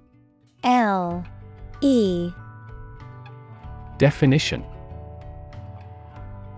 [0.62, 1.24] L
[1.80, 2.30] E
[3.98, 4.64] Definition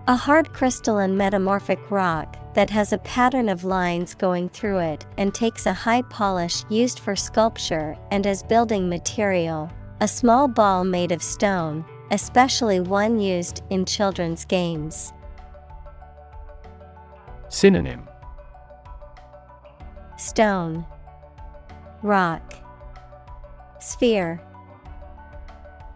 [0.07, 5.33] A hard crystalline metamorphic rock that has a pattern of lines going through it and
[5.33, 9.71] takes a high polish used for sculpture and as building material.
[10.01, 15.13] A small ball made of stone, especially one used in children's games.
[17.49, 18.07] Synonym
[20.17, 20.85] Stone,
[22.03, 22.53] Rock,
[23.79, 24.39] Sphere.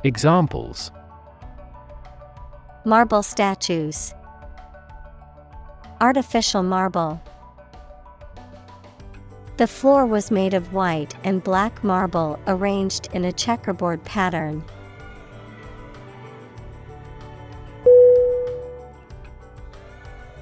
[0.04, 0.92] Examples
[2.86, 4.16] Marble statues.
[6.02, 7.22] Artificial marble.
[9.58, 14.64] The floor was made of white and black marble arranged in a checkerboard pattern.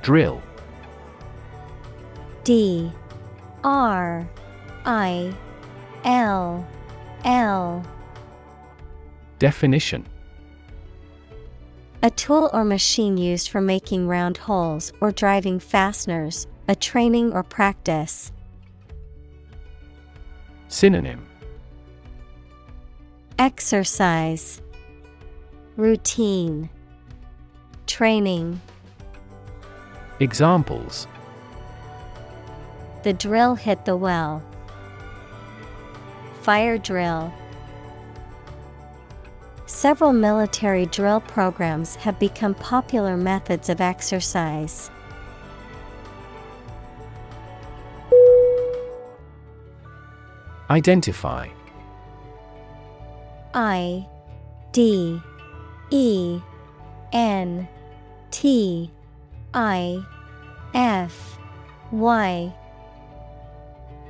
[0.01, 0.41] Drill
[2.44, 2.92] D
[3.64, 4.28] R
[4.86, 5.34] I
[6.04, 6.68] L
[7.24, 7.86] L.
[9.38, 10.08] Definition.
[12.04, 17.44] A tool or machine used for making round holes or driving fasteners, a training or
[17.44, 18.32] practice.
[20.68, 21.28] Synonym.
[23.38, 24.62] Exercise.
[25.76, 26.70] Routine.
[27.86, 28.60] Training.
[30.20, 31.08] Examples
[33.04, 34.43] The drill hit the well.
[36.41, 37.34] Fire drill.
[39.66, 44.91] Several military drill programs have become popular methods of exercise.
[50.70, 51.49] Identify
[53.54, 54.08] I
[54.72, 55.22] D
[55.89, 56.39] E
[57.12, 57.68] N
[58.30, 58.91] T
[59.54, 60.06] I
[60.74, 61.38] F
[61.91, 62.54] Y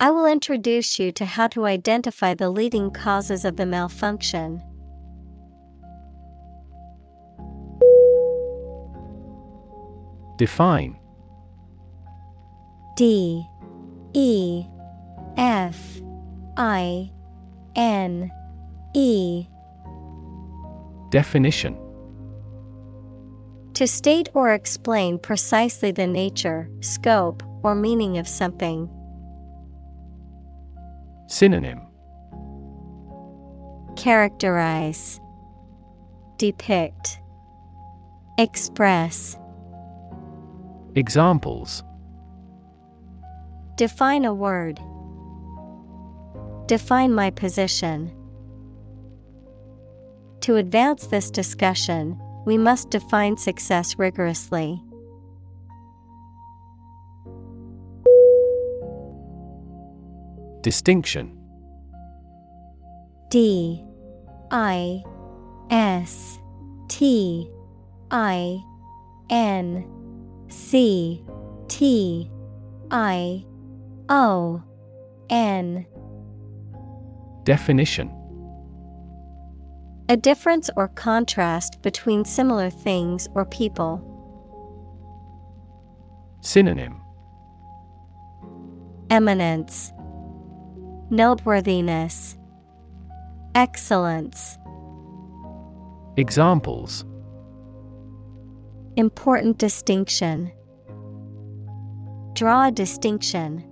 [0.00, 4.60] I will introduce you to how to identify the leading causes of the malfunction.
[10.36, 10.98] Define
[12.96, 13.46] D
[14.14, 14.66] E
[15.36, 15.78] F
[16.56, 17.12] I
[17.76, 18.32] N
[18.94, 19.46] E
[21.10, 21.78] Definition
[23.74, 28.90] To state or explain precisely the nature, scope, or meaning of something.
[31.26, 31.80] Synonym
[33.96, 35.20] Characterize,
[36.36, 37.20] Depict,
[38.38, 39.38] Express.
[40.96, 41.82] Examples
[43.76, 44.78] Define a word.
[46.66, 48.12] Define my position.
[50.42, 54.82] To advance this discussion, we must define success rigorously.
[60.64, 61.38] Distinction.
[63.28, 63.84] D
[64.50, 65.02] I
[65.68, 66.38] S
[66.88, 67.50] T
[68.10, 68.58] I
[69.28, 69.86] N
[70.48, 71.22] C
[71.68, 72.30] T
[72.90, 73.44] I
[74.08, 74.62] O
[75.28, 75.84] N.
[77.42, 78.10] Definition.
[80.08, 84.00] A difference or contrast between similar things or people.
[86.40, 87.02] Synonym.
[89.10, 89.92] Eminence,
[91.10, 92.36] Noteworthiness,
[93.54, 94.58] Excellence.
[96.16, 97.04] Examples
[98.96, 100.50] Important distinction.
[102.32, 103.64] Draw a distinction.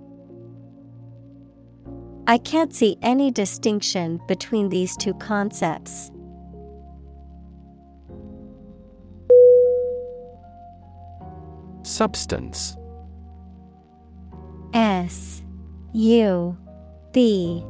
[2.27, 6.11] I can't see any distinction between these two concepts.
[11.81, 12.77] Substance
[14.73, 15.41] S
[15.93, 16.57] U
[17.13, 17.63] B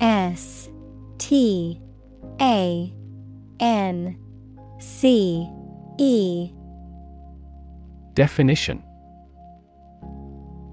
[0.00, 0.70] S
[1.18, 1.80] T
[2.40, 2.92] A
[3.60, 4.18] N
[4.80, 5.48] C
[5.98, 6.50] E.
[8.14, 8.82] Definition.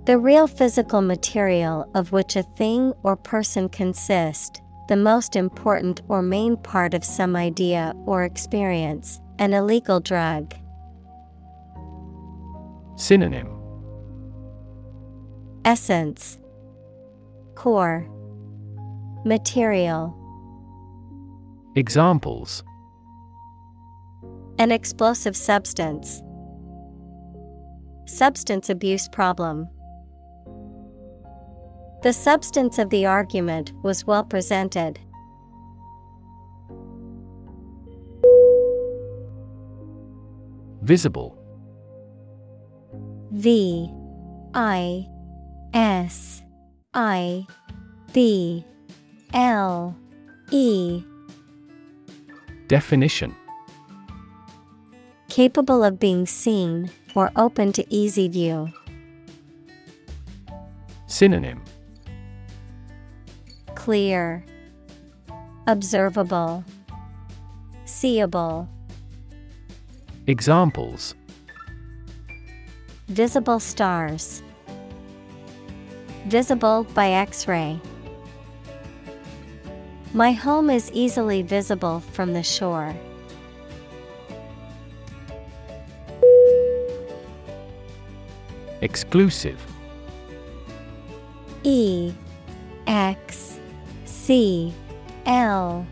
[0.06, 6.22] The real physical material of which a thing or person consists, the most important or
[6.22, 10.54] main part of some idea or experience, an illegal drug.
[12.96, 13.50] Synonym.
[15.66, 16.40] Essence
[17.58, 18.08] Core
[19.26, 20.16] Material
[21.76, 22.64] Examples
[24.60, 26.22] An explosive substance.
[28.06, 29.68] substance abuse problem.
[32.04, 35.00] The substance of the argument was well presented.
[40.84, 41.36] Visible.
[43.32, 43.92] V
[44.54, 45.08] I
[45.74, 46.44] S
[46.98, 47.46] I
[48.12, 48.66] B
[49.32, 49.96] L
[50.50, 51.04] E
[52.68, 53.36] Definition
[55.30, 58.70] Capable of being seen or open to easy view.
[61.06, 61.62] Synonym
[63.76, 64.44] Clear,
[65.68, 66.64] Observable,
[67.86, 68.68] Seeable.
[70.26, 71.14] Examples
[73.08, 74.42] Visible stars.
[76.28, 77.80] Visible by X ray.
[80.14, 82.94] My home is easily visible from the shore.
[88.82, 89.58] Exclusive
[91.64, 92.12] E
[92.88, 93.62] X
[94.04, 94.74] C
[95.26, 95.88] L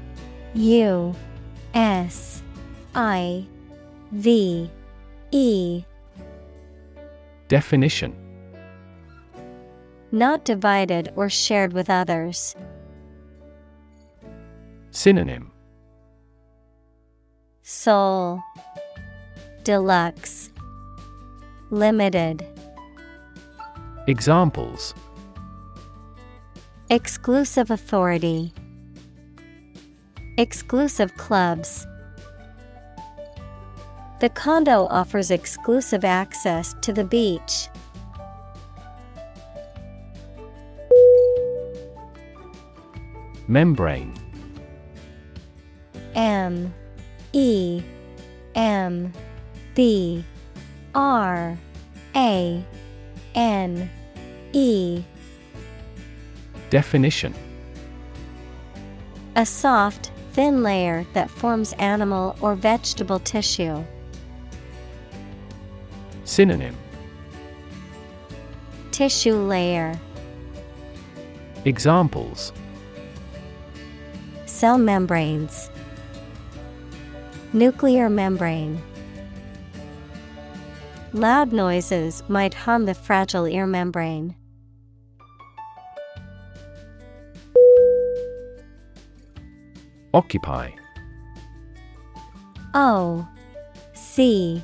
[0.53, 1.15] U
[1.73, 2.43] S
[2.93, 3.45] I
[4.11, 4.69] V
[5.31, 5.83] E
[7.47, 8.24] Definition
[10.15, 12.55] Not divided or shared with others.
[14.91, 15.51] Synonym.
[17.63, 18.41] Sole
[19.65, 20.51] Deluxe.
[21.69, 22.47] Limited.
[24.07, 24.93] Examples.
[26.89, 28.53] Exclusive authority.
[30.37, 31.85] Exclusive clubs.
[34.21, 37.67] The condo offers exclusive access to the beach.
[43.47, 44.13] Membrane.
[46.15, 46.73] M
[47.33, 47.83] E
[48.55, 49.11] M
[49.73, 50.23] B
[50.93, 51.57] R
[52.15, 52.65] A
[53.35, 53.89] N
[54.53, 55.03] E.
[56.69, 57.33] Definition.
[59.35, 63.83] A soft, thin layer that forms animal or vegetable tissue.
[66.23, 66.75] Synonym.
[68.91, 69.99] Tissue layer,
[71.65, 72.53] Examples
[74.55, 75.69] cell membranes,
[77.51, 78.81] nuclear membrane.
[81.11, 84.33] Loud noises might harm the fragile ear membrane.
[90.13, 90.71] Occupy
[92.73, 93.27] O
[93.93, 94.63] C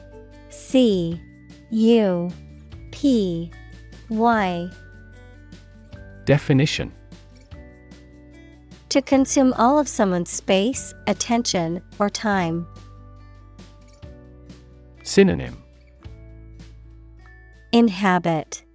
[0.49, 1.21] C
[1.69, 2.29] U
[2.91, 3.51] P
[4.09, 4.69] Y
[6.23, 6.93] Definition
[8.91, 12.67] To consume all of someone's space, attention, or time.
[15.01, 15.63] Synonym
[17.71, 18.65] Inhabit,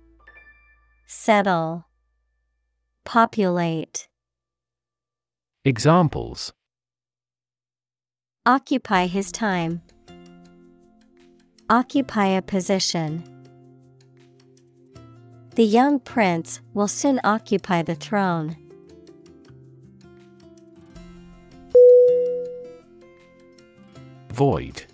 [1.07, 1.85] Settle,
[3.05, 4.09] Populate.
[5.67, 6.55] Examples
[8.47, 9.83] Occupy his time.
[11.69, 13.23] Occupy a position.
[15.57, 18.57] The young prince will soon occupy the throne.
[24.37, 24.84] Void.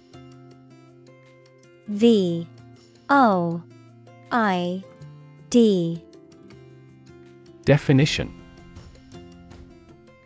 [1.89, 2.47] V
[3.09, 3.61] O
[4.31, 4.85] I
[5.51, 6.01] D.
[7.65, 8.33] Definition.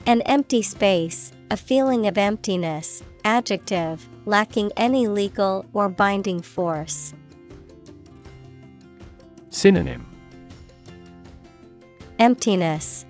[0.05, 7.15] An empty space, a feeling of emptiness, adjective, lacking any legal or binding force.
[9.49, 10.05] Synonym.
[12.19, 13.07] Emptiness,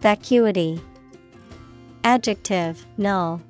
[0.00, 0.82] Vacuity,
[2.04, 3.40] Adjective, null.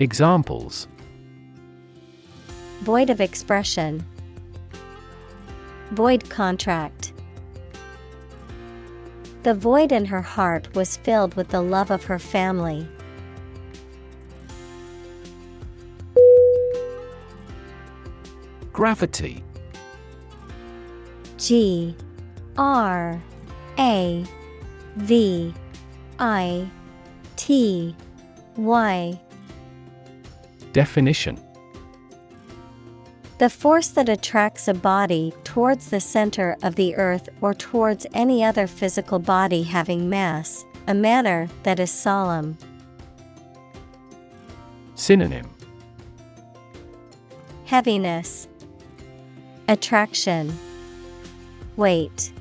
[0.00, 0.88] Examples
[2.80, 4.02] Void of expression.
[5.90, 7.12] Void contract.
[9.42, 12.88] The void in her heart was filled with the love of her family.
[18.72, 19.44] Gravity
[21.36, 21.94] G
[22.56, 23.22] R
[23.78, 24.24] A
[24.96, 25.54] V
[26.18, 26.70] I
[27.36, 27.94] T
[28.56, 29.20] Y
[30.72, 31.38] Definition
[33.38, 38.44] The force that attracts a body towards the center of the earth or towards any
[38.44, 42.56] other physical body having mass, a manner that is solemn.
[44.94, 45.48] Synonym
[47.64, 48.48] Heaviness,
[49.68, 50.56] Attraction,
[51.76, 52.32] Weight.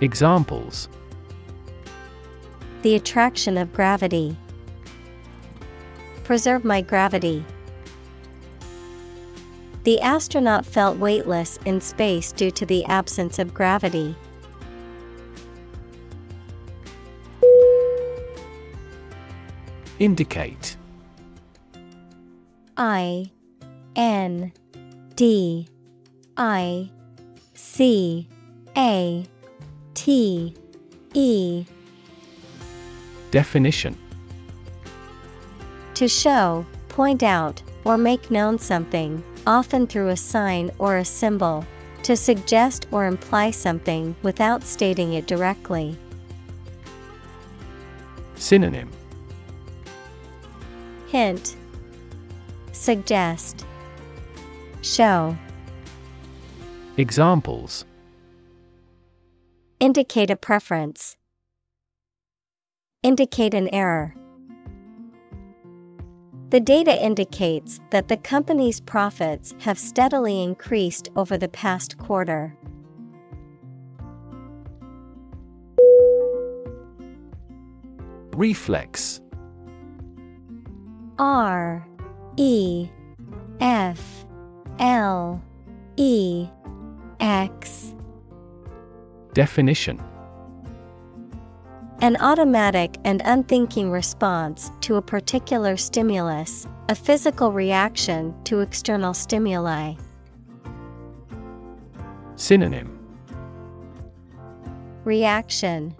[0.00, 0.88] Examples
[2.82, 4.36] The attraction of gravity.
[6.24, 7.44] Preserve my gravity.
[9.84, 14.14] The astronaut felt weightless in space due to the absence of gravity.
[19.98, 20.76] Indicate
[22.76, 23.30] I
[23.96, 24.52] N
[25.14, 25.66] D
[26.36, 26.90] I
[27.54, 28.28] C
[28.76, 29.24] A
[29.94, 30.54] T
[31.14, 31.64] E
[33.30, 33.96] Definition
[35.94, 41.64] To show, point out, or make known something, often through a sign or a symbol,
[42.02, 45.96] to suggest or imply something without stating it directly.
[48.36, 48.90] Synonym
[51.08, 51.56] Hint
[52.72, 53.64] Suggest
[54.80, 55.36] Show
[56.96, 57.84] Examples
[59.78, 61.16] Indicate a preference.
[63.02, 64.14] Indicate an error.
[66.52, 72.54] The data indicates that the company's profits have steadily increased over the past quarter.
[78.36, 79.22] Reflex.
[81.18, 81.88] R
[82.36, 82.90] E
[83.62, 84.26] F
[84.78, 85.42] L
[85.96, 86.48] E
[87.18, 87.94] X.
[89.32, 89.98] Definition
[92.02, 99.94] An automatic and unthinking response to a particular stimulus, a physical reaction to external stimuli.
[102.34, 102.98] Synonym.
[105.04, 105.94] Reaction.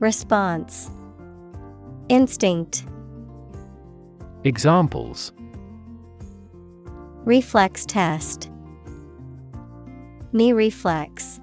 [0.00, 0.90] Response.
[2.08, 2.84] Instinct.
[4.42, 5.32] Examples.
[7.24, 8.50] Reflex test.
[10.32, 11.39] Knee reflex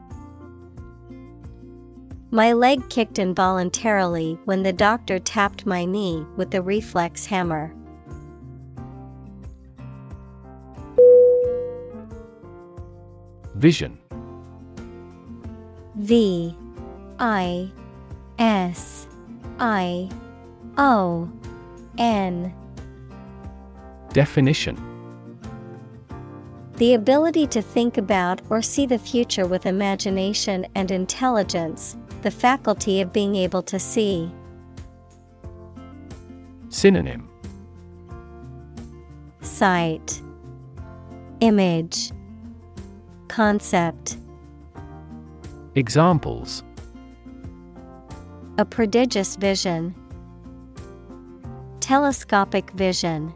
[2.30, 7.74] My leg kicked involuntarily when the doctor tapped my knee with the reflex hammer.
[13.56, 13.98] Vision.
[15.96, 16.54] V
[17.18, 17.72] I
[18.38, 19.08] S
[19.58, 20.10] I
[20.78, 21.32] O
[21.98, 22.54] N.
[24.12, 24.76] Definition.
[26.76, 33.02] The ability to think about or see the future with imagination and intelligence, the faculty
[33.02, 34.32] of being able to see.
[36.70, 37.30] Synonym
[39.42, 40.22] Sight
[41.40, 42.12] Image
[43.28, 44.18] Concept
[45.76, 46.64] Examples
[48.58, 49.96] A prodigious vision.
[51.80, 53.34] Telescopic vision.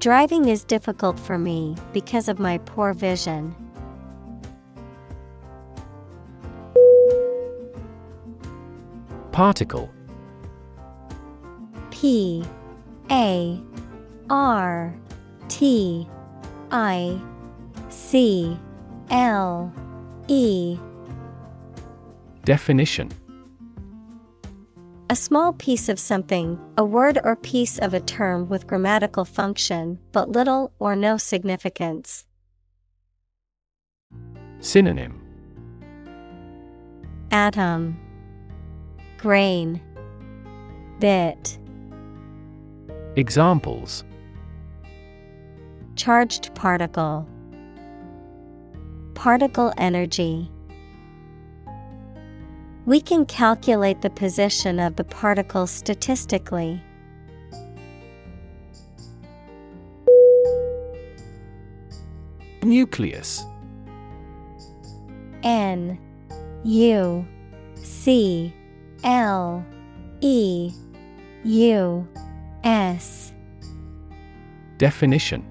[0.00, 3.54] Driving is difficult for me because of my poor vision.
[9.32, 9.90] Particle.
[11.90, 12.44] P
[13.10, 13.60] A
[14.28, 14.94] R
[15.48, 16.08] T
[16.70, 17.20] I
[17.88, 18.58] C
[19.10, 19.72] L
[20.28, 20.78] E.
[22.44, 23.10] Definition.
[25.10, 29.98] A small piece of something, a word or piece of a term with grammatical function,
[30.12, 32.26] but little or no significance.
[34.60, 35.20] Synonym.
[37.32, 37.98] Atom
[39.20, 39.82] Grain
[40.98, 41.58] Bit
[43.16, 44.02] Examples.
[45.94, 47.28] Charged particle.
[49.14, 50.50] Particle energy.
[52.86, 56.82] We can calculate the position of the particle statistically.
[62.62, 63.44] Nucleus.
[65.42, 65.98] N
[66.64, 67.26] U
[67.74, 68.54] C
[69.04, 69.64] L
[70.20, 70.72] E
[71.44, 72.06] U
[72.64, 73.32] S
[74.78, 75.46] Definition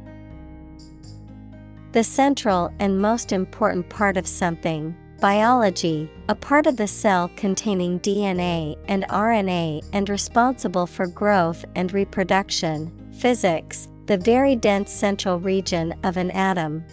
[1.91, 4.95] The central and most important part of something.
[5.20, 11.91] Biology, a part of the cell containing DNA and RNA and responsible for growth and
[11.91, 12.91] reproduction.
[13.12, 16.84] Physics, the very dense central region of an atom.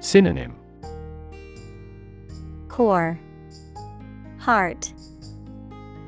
[0.00, 0.54] Synonym
[2.68, 3.18] Core,
[4.46, 4.94] Heart,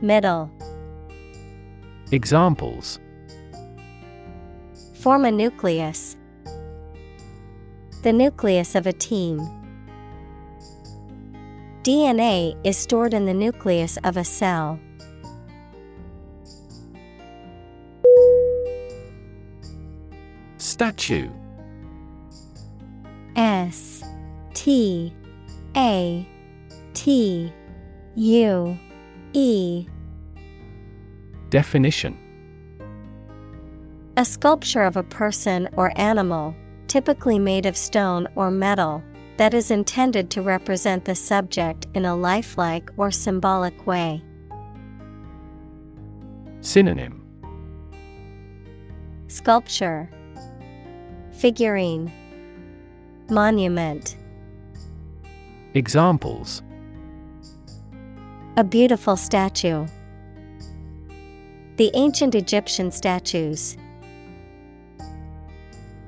[0.00, 0.48] Middle.
[2.12, 3.00] Examples
[4.94, 6.16] Form a nucleus.
[8.04, 9.40] The nucleus of a team.
[11.82, 14.78] DNA is stored in the nucleus of a cell.
[20.58, 21.28] Statue
[23.34, 24.04] S
[24.54, 25.12] T
[25.76, 26.24] A
[26.94, 27.52] T
[28.18, 28.76] U
[29.32, 29.86] E.
[31.50, 32.18] Definition.
[34.16, 36.52] A sculpture of a person or animal,
[36.88, 39.04] typically made of stone or metal,
[39.36, 44.20] that is intended to represent the subject in a lifelike or symbolic way.
[46.60, 47.22] Synonym.
[49.28, 50.10] Sculpture.
[51.30, 52.10] Figurine.
[53.30, 54.16] Monument.
[55.74, 56.62] Examples
[58.58, 59.86] A beautiful statue.
[61.76, 63.76] The ancient Egyptian statues.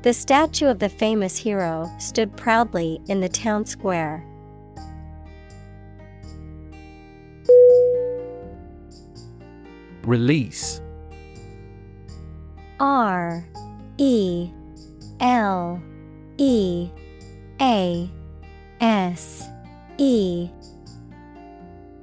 [0.03, 4.27] The statue of the famous hero stood proudly in the town square.
[10.03, 10.81] Release
[12.81, 13.47] R
[13.99, 14.51] E
[15.21, 15.81] L
[16.39, 16.91] E
[17.61, 18.11] A
[18.81, 19.49] S
[19.99, 20.51] E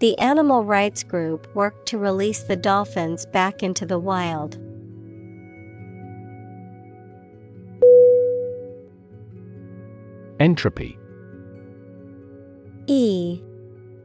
[0.00, 4.56] The animal rights group worked to release the dolphins back into the wild.
[10.38, 10.96] Entropy.
[12.86, 13.42] E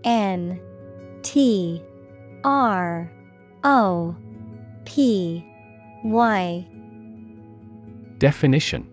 [0.04, 0.60] N
[1.22, 1.82] T
[2.44, 3.12] R
[3.64, 4.16] O
[4.86, 5.46] P
[6.04, 6.68] Y.
[8.18, 8.93] Definition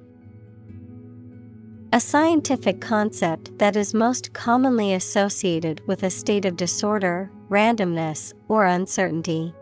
[1.92, 8.64] A scientific concept that is most commonly associated with a state of disorder, randomness, or
[8.64, 9.52] uncertainty.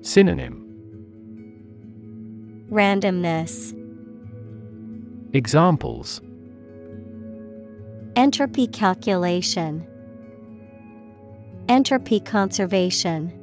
[0.00, 0.58] Synonym
[2.68, 3.78] Randomness,
[5.34, 6.20] Examples
[8.16, 9.86] Entropy calculation,
[11.68, 13.41] Entropy conservation.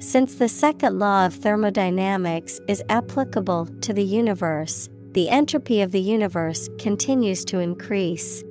[0.00, 6.00] Since the second law of thermodynamics is applicable to the universe, the entropy of the
[6.00, 8.44] universe continues to increase.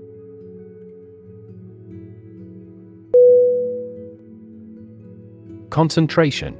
[5.70, 6.58] Concentration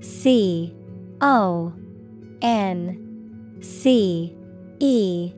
[0.00, 0.74] C
[1.22, 1.72] O
[2.42, 4.36] N C
[4.80, 5.32] E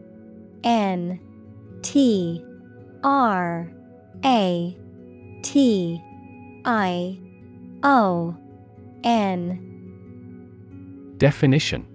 [0.64, 1.20] N
[1.82, 2.44] T
[3.04, 3.72] R
[4.24, 4.76] A
[5.42, 6.02] T
[6.64, 7.18] I
[7.84, 8.34] O
[9.04, 9.60] N.
[11.18, 11.86] Definition.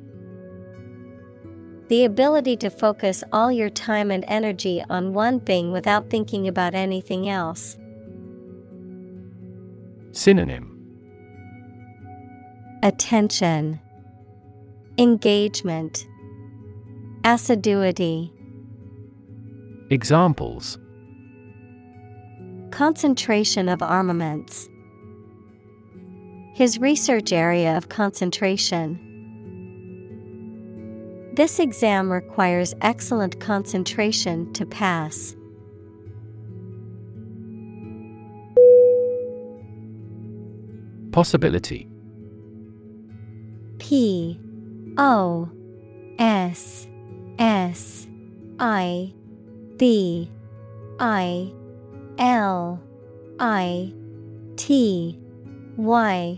[1.88, 6.76] The ability to focus all your time and energy on one thing without thinking about
[6.76, 7.76] anything else.
[10.12, 10.76] Synonym.
[12.84, 13.80] Attention,
[15.00, 16.06] Engagement,
[17.24, 18.32] Assiduity,
[19.90, 20.78] Examples.
[22.70, 24.70] Concentration of armaments.
[26.60, 29.00] His research area of concentration.
[31.34, 35.38] This exam requires excellent concentration to pass.
[41.14, 41.88] Possibility
[43.78, 44.38] P
[44.98, 45.50] O
[46.20, 46.90] S
[47.40, 48.06] S
[48.60, 49.14] I
[49.78, 50.30] B
[51.00, 51.54] I
[52.18, 52.84] L
[53.40, 53.94] I
[54.58, 55.18] T
[55.78, 56.38] Y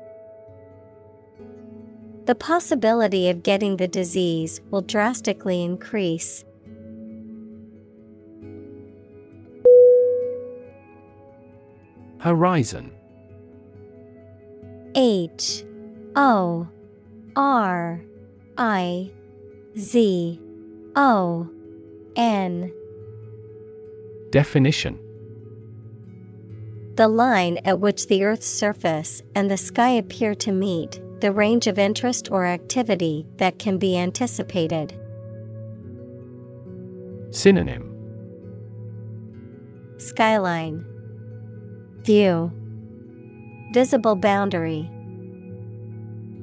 [2.31, 6.45] The possibility of getting the disease will drastically increase.
[12.19, 12.93] Horizon.
[14.95, 15.65] H.
[16.15, 16.69] O.
[17.35, 18.01] R.
[18.57, 19.11] I.
[19.77, 20.39] Z.
[20.95, 21.49] O.
[22.15, 22.71] N.
[24.29, 24.97] Definition.
[26.95, 31.67] The line at which the Earth's surface and the sky appear to meet, the range
[31.67, 34.97] of interest or activity that can be anticipated.
[37.29, 37.87] Synonym
[39.97, 40.83] Skyline
[42.01, 42.51] View
[43.71, 44.89] Visible boundary.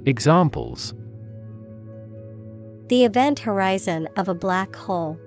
[0.06, 0.94] Examples
[2.86, 5.18] The event horizon of a black hole.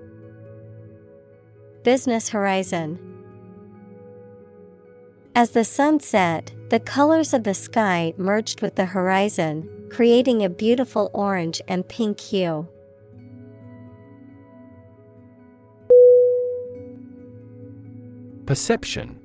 [1.84, 3.00] Business horizon.
[5.36, 10.50] As the sun set, the colors of the sky merged with the horizon, creating a
[10.50, 12.66] beautiful orange and pink hue.
[18.46, 19.20] Perception.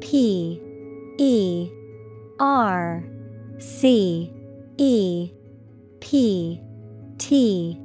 [0.00, 0.58] P
[1.18, 1.70] E
[2.40, 3.04] R
[3.58, 4.32] C
[4.78, 5.30] E
[6.00, 6.62] P
[7.18, 7.78] T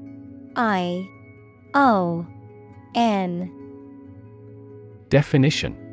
[0.56, 1.06] I
[1.74, 2.26] O
[2.96, 3.52] N.
[5.10, 5.87] Definition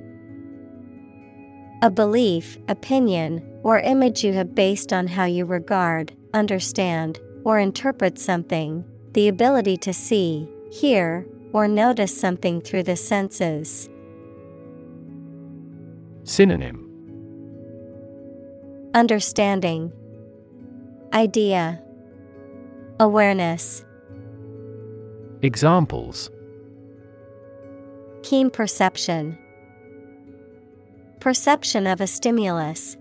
[1.85, 8.19] A belief, opinion, or image you have based on how you regard, understand, or interpret
[8.19, 8.83] something,
[9.13, 13.91] the ability to see, hear, or notice something through the senses.
[16.23, 16.89] Synonym.
[18.95, 19.93] Understanding,
[21.13, 21.83] Idea,
[22.99, 23.85] Awareness.
[25.43, 26.31] Examples.
[28.23, 29.37] Keen perception,
[31.25, 32.99] Perception of a stimulus.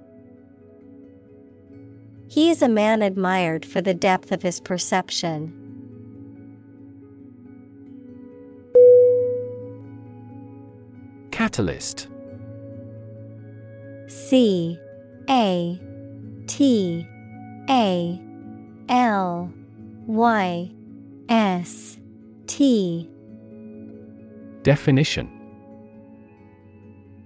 [2.30, 5.52] He is a man admired for the depth of his perception.
[11.32, 12.08] Catalyst
[14.08, 14.80] C
[15.30, 15.78] A
[16.48, 17.06] T
[17.70, 18.22] A
[18.88, 19.52] L
[20.08, 20.72] Y
[21.28, 21.98] S
[22.48, 23.10] T
[24.62, 25.43] Definition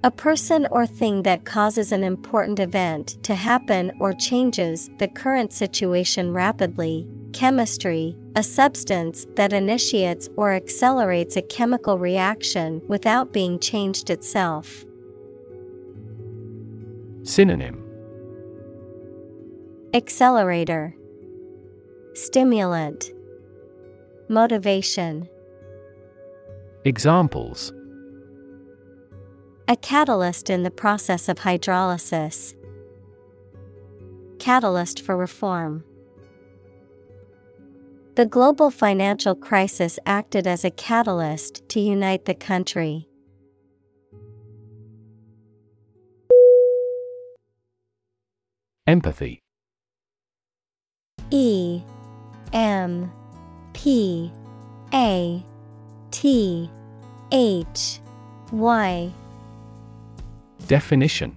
[0.07, 5.51] A person or thing that causes an important event to happen or changes the current
[5.51, 7.05] situation rapidly.
[7.33, 14.85] Chemistry, a substance that initiates or accelerates a chemical reaction without being changed itself.
[17.23, 17.83] Synonym
[19.93, 20.95] Accelerator,
[22.13, 23.11] Stimulant,
[24.29, 25.27] Motivation.
[26.85, 27.73] Examples
[29.69, 32.53] A catalyst in the process of hydrolysis.
[34.39, 35.83] Catalyst for reform.
[38.15, 43.09] The global financial crisis acted as a catalyst to unite the country.
[48.87, 49.41] Empathy
[51.29, 51.81] E
[52.53, 53.11] M
[53.73, 54.31] P
[54.93, 55.45] A
[56.11, 56.71] T
[57.33, 57.99] H
[58.53, 59.13] Y
[60.67, 61.33] Definition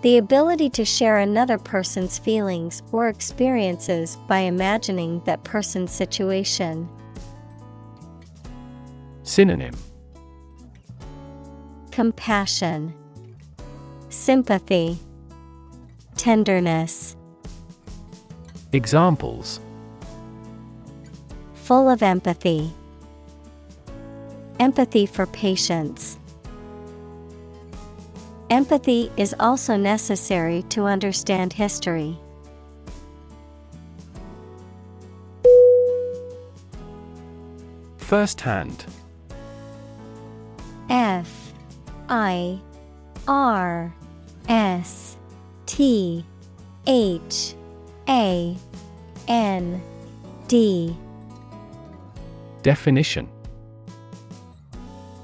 [0.00, 6.88] The ability to share another person's feelings or experiences by imagining that person's situation.
[9.22, 9.74] Synonym
[11.90, 12.94] Compassion,
[14.08, 14.98] Sympathy,
[16.16, 17.16] Tenderness.
[18.72, 19.60] Examples
[21.54, 22.72] Full of empathy.
[24.58, 26.18] Empathy for patients.
[28.48, 32.16] Empathy is also necessary to understand history.
[37.98, 38.86] First hand.
[40.88, 41.52] F
[42.08, 42.60] I
[43.26, 43.92] R
[44.48, 45.16] S
[45.66, 46.24] T
[46.86, 47.54] H
[48.08, 48.56] A
[49.26, 49.82] N
[50.46, 50.96] D.
[52.62, 53.28] Definition.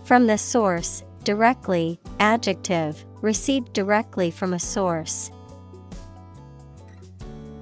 [0.02, 5.30] From the source, directly, adjective, received directly from a source.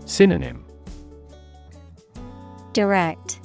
[0.07, 0.65] Synonym
[2.73, 3.39] Direct.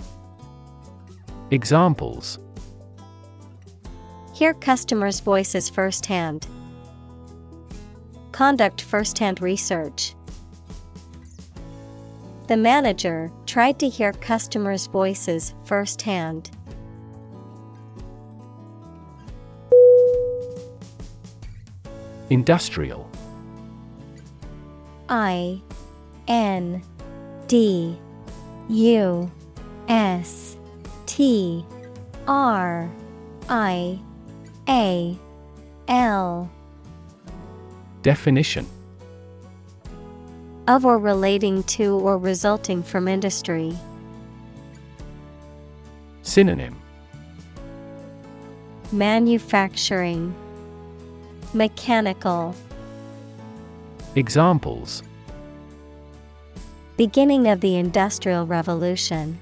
[1.51, 2.39] Examples
[4.34, 6.47] Hear customers' voices firsthand.
[8.32, 10.16] Conduct firsthand research.
[12.47, 16.51] The manager tried to hear customers' voices firsthand.
[22.30, 23.10] Industrial.
[25.10, 25.62] I
[26.28, 26.82] N
[27.48, 27.98] D
[28.70, 29.32] U
[29.88, 30.58] S
[31.06, 31.64] T
[32.28, 32.90] R
[33.48, 34.00] I
[34.68, 35.20] A
[35.88, 36.52] L.
[38.02, 38.68] Definition.
[40.68, 43.78] Of or relating to or resulting from industry.
[46.24, 46.82] Synonym.
[48.92, 50.34] Manufacturing
[51.56, 52.53] Mechanical.
[54.18, 55.03] Examples.
[56.97, 59.39] Beginning of the Industrial Revolution.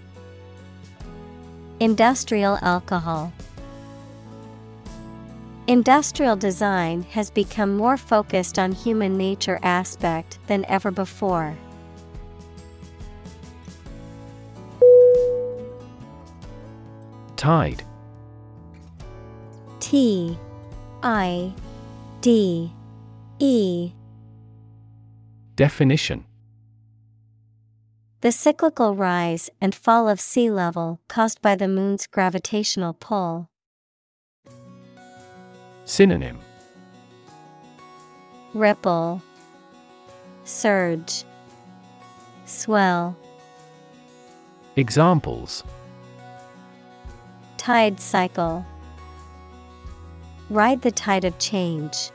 [1.80, 3.34] Industrial alcohol.
[5.66, 11.57] Industrial design has become more focused on human nature aspect than ever before.
[17.38, 17.84] Tide.
[19.80, 20.38] T
[21.01, 21.51] I
[22.24, 22.71] D
[23.39, 23.91] E.
[25.57, 26.24] Definition.
[28.21, 33.49] The cyclical rise and fall of sea level caused by the moon's gravitational pull.
[35.84, 36.39] Synonym.
[38.53, 39.21] Ripple.
[40.45, 41.26] Surge.
[42.45, 43.17] Swell.
[44.78, 45.65] Examples.
[47.57, 48.65] Tide cycle.
[50.49, 52.11] Ride the tide of change.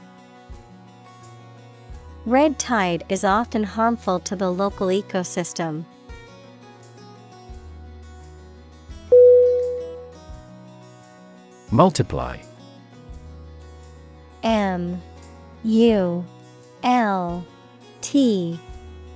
[2.29, 5.87] Red tide is often harmful to the local ecosystem.
[11.71, 12.37] Multiply.
[14.43, 15.01] M
[15.65, 16.23] U
[16.83, 17.47] L
[18.03, 18.61] T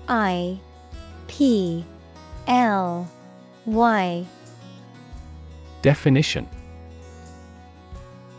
[0.09, 0.59] I
[1.29, 1.85] P
[2.47, 3.07] L
[3.67, 4.25] Y.
[5.83, 6.49] Definition.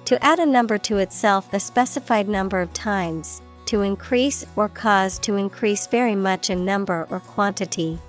[0.05, 5.17] To add a number to itself a specified number of times, to increase or cause
[5.19, 7.99] to increase very much in number or quantity.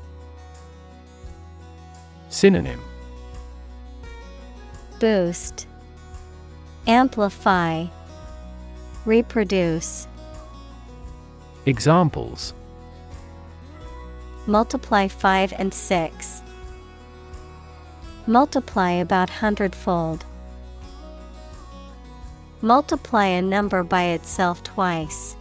[2.29, 2.81] Synonym
[4.99, 5.67] Boost
[6.87, 7.87] Amplify
[9.05, 10.09] Reproduce
[11.67, 12.55] Examples
[14.47, 16.43] Multiply 5 and 6.
[18.27, 20.25] Multiply about hundredfold.
[22.61, 25.37] Multiply a number by itself twice.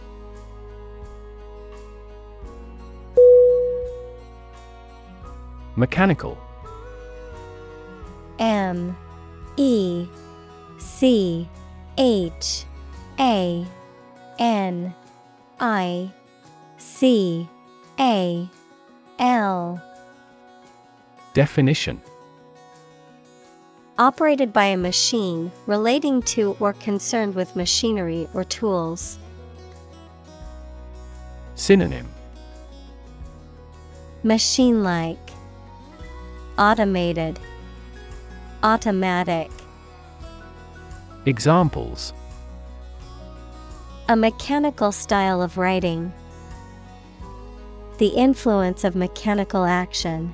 [5.76, 6.38] Mechanical.
[8.38, 8.96] M
[9.56, 10.06] E
[10.78, 11.48] C
[11.98, 12.64] H
[13.18, 13.66] A
[14.38, 14.94] N
[15.60, 16.10] I
[16.78, 17.48] C
[17.98, 18.48] A
[19.18, 19.82] L.
[21.32, 22.00] Definition.
[23.98, 29.18] Operated by a machine relating to or concerned with machinery or tools.
[31.54, 32.08] Synonym.
[34.24, 35.23] Machine like
[36.56, 37.40] Automated
[38.62, 39.50] Automatic
[41.26, 42.12] Examples
[44.08, 46.12] A mechanical style of writing.
[47.98, 50.32] The influence of mechanical action.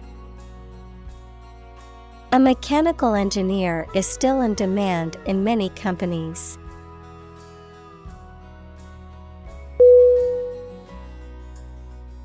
[2.32, 6.58] A mechanical engineer is still in demand in many companies.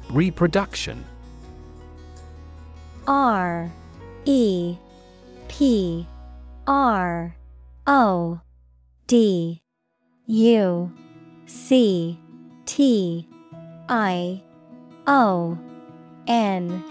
[0.09, 1.05] Reproduction
[3.07, 3.71] R
[4.25, 4.77] E
[5.47, 6.07] P
[6.65, 7.35] R
[7.85, 8.41] O
[9.07, 9.61] D
[10.25, 10.91] U
[11.45, 12.19] C
[12.65, 13.29] T
[13.87, 14.43] I
[15.05, 15.57] O
[16.27, 16.83] N.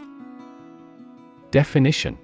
[1.51, 2.17] Definition.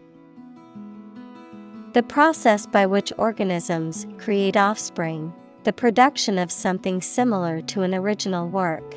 [1.92, 5.32] The process by which organisms create offspring,
[5.64, 8.94] the production of something similar to an original work.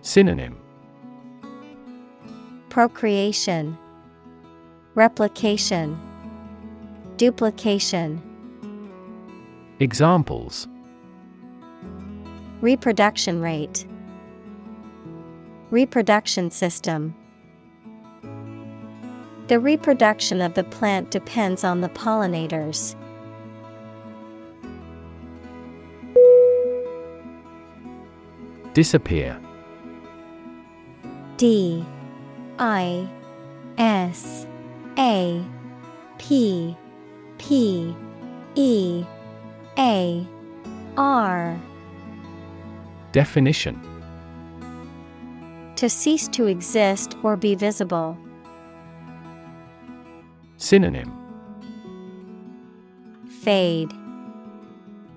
[0.00, 0.56] Synonym
[2.76, 3.78] Procreation,
[4.94, 5.98] Replication,
[7.16, 8.20] Duplication.
[9.80, 10.68] Examples
[12.60, 13.86] Reproduction rate,
[15.70, 17.14] Reproduction system.
[19.46, 22.94] The reproduction of the plant depends on the pollinators.
[28.74, 29.40] Disappear
[31.38, 31.86] D
[32.58, 33.08] I
[33.78, 34.46] S
[34.98, 35.44] A
[36.18, 36.76] P
[37.38, 37.94] P
[38.54, 39.04] E
[39.78, 40.26] A
[40.96, 41.60] R.
[43.12, 43.80] Definition.
[45.76, 48.16] To cease to exist or be visible.
[50.56, 51.12] Synonym.
[53.42, 53.92] Fade,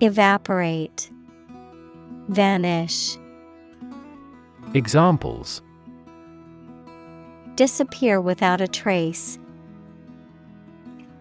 [0.00, 1.10] Evaporate,
[2.28, 3.16] Vanish.
[4.74, 5.62] Examples
[7.60, 9.38] Disappear without a trace.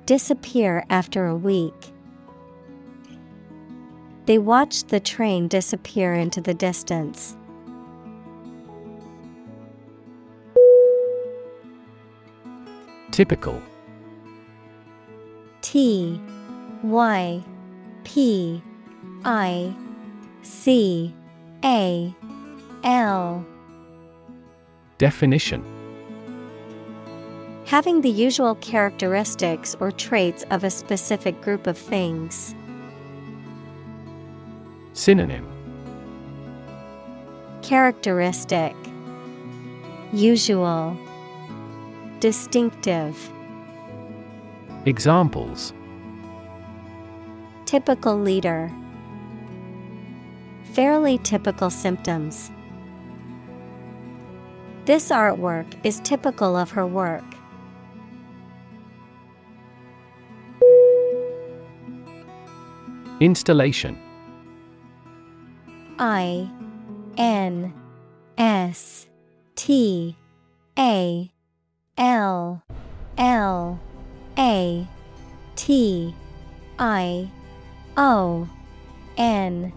[0.05, 1.91] Disappear after a week.
[4.25, 7.35] They watched the train disappear into the distance.
[13.11, 13.61] Typical
[15.59, 16.21] T
[16.83, 17.43] Y
[18.05, 18.63] P
[19.25, 19.75] I
[20.43, 21.13] C
[21.65, 22.15] A
[22.85, 23.45] L
[24.97, 25.78] Definition
[27.69, 32.55] Having the usual characteristics or traits of a specific group of things.
[34.93, 35.47] Synonym
[37.61, 38.75] Characteristic
[40.11, 40.97] Usual
[42.19, 43.15] Distinctive
[44.87, 45.71] Examples
[47.67, 48.71] Typical leader.
[50.73, 52.49] Fairly typical symptoms.
[54.85, 57.28] This artwork is typical of her work.
[63.19, 63.97] Installation.
[65.99, 66.49] I
[67.17, 67.73] N
[68.37, 69.07] S
[69.55, 70.15] T
[70.77, 71.29] A
[71.97, 72.63] L
[73.17, 73.79] L
[74.37, 74.87] A
[75.57, 76.15] T
[76.79, 77.29] I
[77.97, 78.47] O
[79.17, 79.73] N.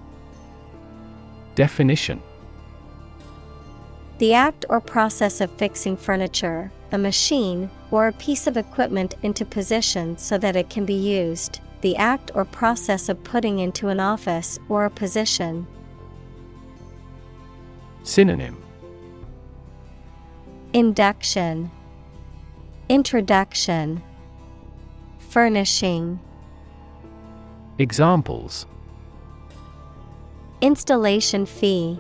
[1.57, 2.23] Definition.
[4.19, 9.45] The act or process of fixing furniture, a machine, or a piece of equipment into
[9.45, 11.59] position so that it can be used.
[11.83, 15.67] The act or process of putting into an office or a position.
[18.05, 18.63] Synonym
[20.73, 21.71] Induction,
[22.89, 24.03] Introduction,
[25.19, 26.21] Furnishing.
[27.79, 28.67] Examples
[30.61, 31.99] Installation fee,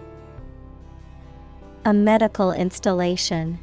[1.85, 3.59] A medical installation.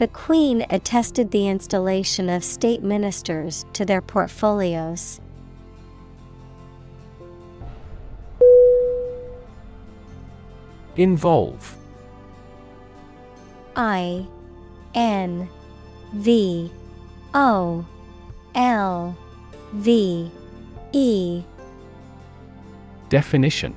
[0.00, 5.20] The Queen attested the installation of state ministers to their portfolios.
[10.96, 11.76] Involve.
[13.76, 14.26] I
[14.94, 15.46] N
[16.14, 16.72] V
[17.34, 17.84] O
[18.54, 19.18] L
[19.74, 20.30] V
[20.92, 21.42] E.
[23.10, 23.76] Definition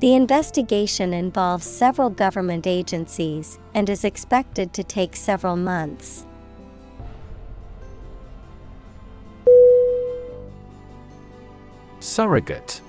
[0.00, 6.24] The investigation involves several government agencies and is expected to take several months.
[11.98, 12.80] Surrogate.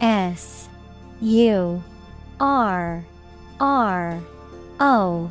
[0.00, 0.68] S
[1.20, 1.82] U
[2.38, 3.04] R
[3.58, 4.20] R
[4.78, 5.30] O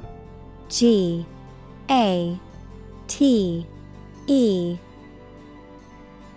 [0.67, 1.25] G
[1.89, 2.37] A
[3.07, 3.65] T
[4.27, 4.77] E.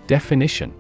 [0.07, 0.73] Definition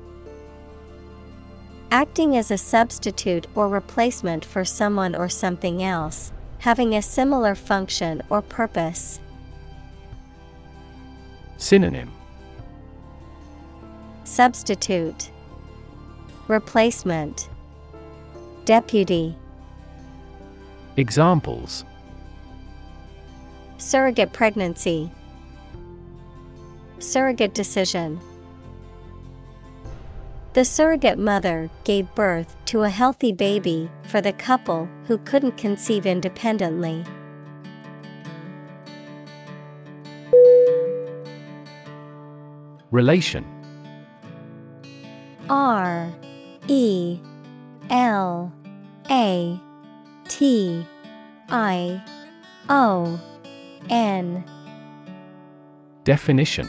[1.92, 8.22] Acting as a substitute or replacement for someone or something else, having a similar function
[8.30, 9.18] or purpose.
[11.56, 12.12] Synonym.
[14.22, 15.32] Substitute.
[16.46, 17.48] Replacement.
[18.64, 19.34] Deputy.
[20.96, 21.84] Examples.
[23.78, 25.10] Surrogate pregnancy.
[27.00, 28.20] Surrogate decision
[30.52, 36.06] The surrogate mother gave birth to a healthy baby for the couple who couldn't conceive
[36.06, 37.04] independently.
[42.90, 43.44] Relation.
[45.48, 46.12] R
[46.66, 47.20] E
[47.88, 48.52] L
[49.08, 49.60] A
[50.26, 50.84] T
[51.48, 52.02] I
[52.68, 53.20] O
[53.88, 54.44] N.
[56.02, 56.68] Definition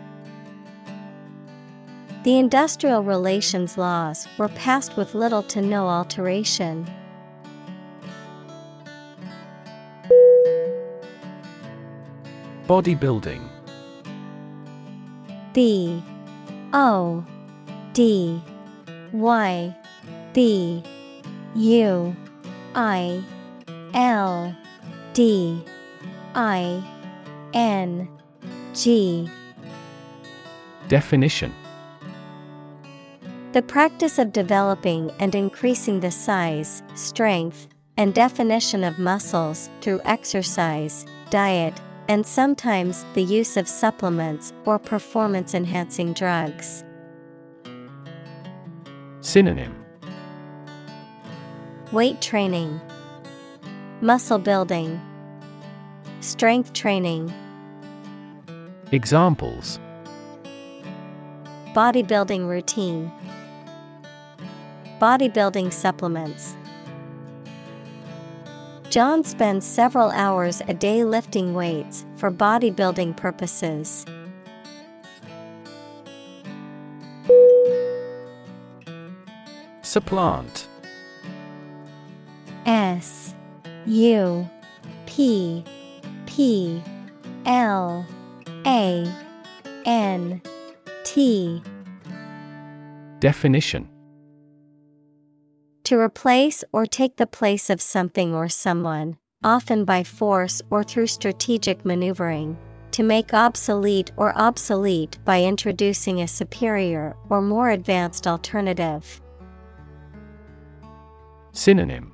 [2.23, 6.87] The industrial relations laws were passed with little to no alteration.
[12.67, 13.41] Bodybuilding.
[15.53, 16.03] B.
[16.73, 17.25] O.
[17.93, 18.43] D.
[19.13, 19.75] Y.
[20.33, 20.83] B.
[21.55, 22.15] U.
[22.75, 23.23] I.
[23.95, 24.55] L.
[25.13, 25.65] D.
[26.35, 26.83] I.
[27.55, 28.07] N.
[28.75, 29.27] G.
[30.87, 31.51] Definition
[33.53, 37.67] The practice of developing and increasing the size, strength,
[37.97, 41.73] and definition of muscles through exercise, diet,
[42.07, 46.85] and sometimes the use of supplements or performance enhancing drugs.
[49.19, 49.75] Synonym
[51.91, 52.79] Weight training,
[53.99, 54.97] Muscle building,
[56.21, 57.33] Strength training.
[58.93, 59.77] Examples
[61.73, 63.11] Bodybuilding routine.
[65.01, 66.55] Bodybuilding supplements.
[68.91, 74.05] John spends several hours a day lifting weights for bodybuilding purposes.
[79.81, 80.67] Supplant
[82.67, 83.33] S
[83.87, 84.47] U
[85.07, 85.63] P
[86.27, 86.83] P
[87.47, 88.05] L
[88.67, 89.11] A
[89.83, 90.41] N
[91.03, 91.63] T
[93.19, 93.90] Definition
[95.91, 101.07] To replace or take the place of something or someone, often by force or through
[101.07, 102.57] strategic maneuvering.
[102.91, 109.21] To make obsolete or obsolete by introducing a superior or more advanced alternative.
[111.51, 112.13] Synonym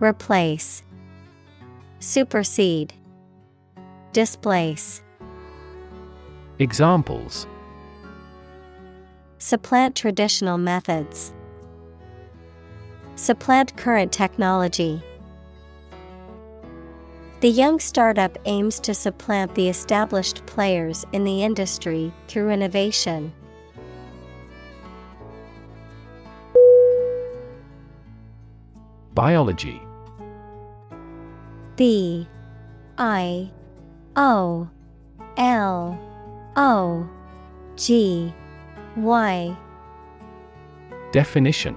[0.00, 0.82] Replace,
[2.00, 2.94] Supersede,
[4.12, 5.02] Displace.
[6.58, 7.46] Examples
[9.38, 11.32] Supplant traditional methods.
[13.20, 15.02] Supplant current technology.
[17.40, 23.30] The young startup aims to supplant the established players in the industry through innovation.
[29.12, 29.82] Biology
[31.76, 32.26] B
[32.96, 33.50] I
[34.16, 34.66] O
[35.36, 35.98] L
[36.56, 37.10] O
[37.76, 38.32] G
[38.96, 39.54] Y
[41.12, 41.76] Definition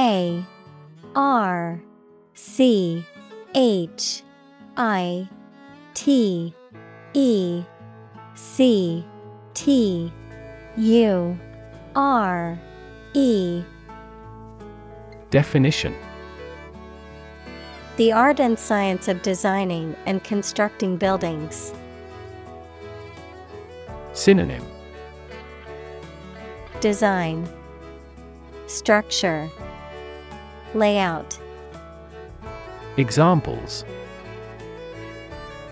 [0.00, 0.42] A
[1.14, 1.82] R
[2.32, 3.04] C
[3.54, 4.22] H
[4.78, 5.28] I
[5.92, 6.54] T
[7.12, 7.62] E
[8.34, 9.04] C
[9.52, 10.10] T
[10.78, 11.38] U
[11.94, 12.58] R
[13.12, 13.62] E.
[15.28, 15.94] Definition.
[17.98, 21.74] The art and science of designing and constructing buildings.
[24.14, 24.64] Synonym.
[26.80, 27.46] Design.
[28.66, 29.50] Structure
[30.74, 31.38] Layout.
[32.96, 33.84] Examples.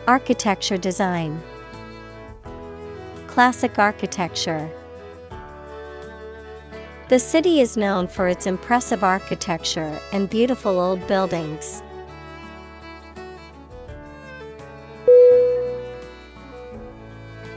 [0.07, 1.41] Architecture design.
[3.27, 4.69] Classic architecture.
[7.09, 11.83] The city is known for its impressive architecture and beautiful old buildings.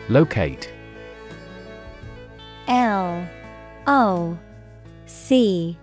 [0.09, 0.69] Locate.
[2.67, 3.27] L
[3.87, 4.37] O
[5.05, 5.77] C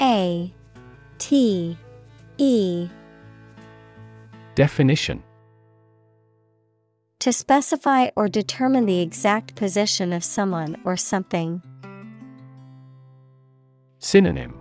[0.00, 0.53] A
[1.26, 1.74] T
[2.36, 2.86] E.
[4.54, 5.22] Definition.
[7.20, 11.62] To specify or determine the exact position of someone or something.
[14.00, 14.60] Synonym.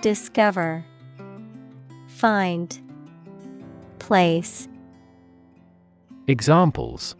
[0.00, 0.84] Discover.
[2.08, 2.80] Find.
[4.00, 4.66] Place.
[6.26, 7.14] Examples.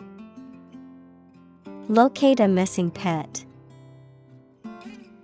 [1.88, 3.44] Locate a missing pet.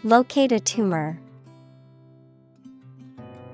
[0.04, 1.18] Locate a tumor.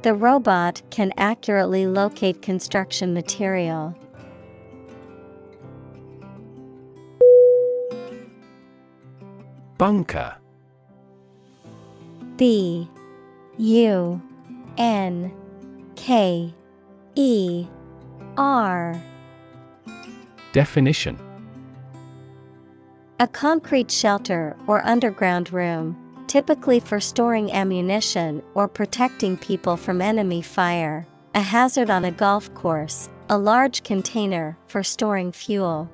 [0.03, 3.95] The robot can accurately locate construction material.
[9.77, 10.37] Bunker.
[12.37, 12.89] B
[13.59, 14.23] U
[14.79, 15.33] N
[15.97, 16.55] K
[17.15, 17.67] E
[18.39, 19.03] R.
[20.53, 21.19] Definition.
[23.19, 30.41] A concrete shelter or underground room, typically for storing ammunition or protecting people from enemy
[30.41, 31.05] fire,
[31.35, 35.91] a hazard on a golf course, a large container for storing fuel.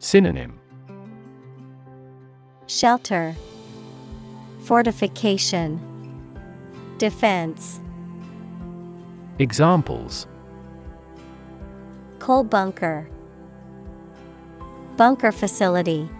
[0.00, 0.58] Synonym.
[2.66, 3.36] Shelter.
[4.64, 5.78] Fortification.
[6.98, 7.78] Defense.
[9.38, 10.26] Examples.
[12.18, 13.08] Coal bunker.
[14.96, 16.10] Bunker facility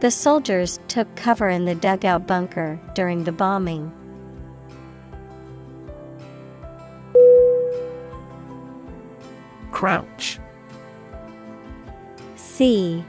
[0.00, 3.92] The soldiers took cover in the dugout bunker during the bombing.
[9.70, 10.38] Crouch
[12.36, 13.04] C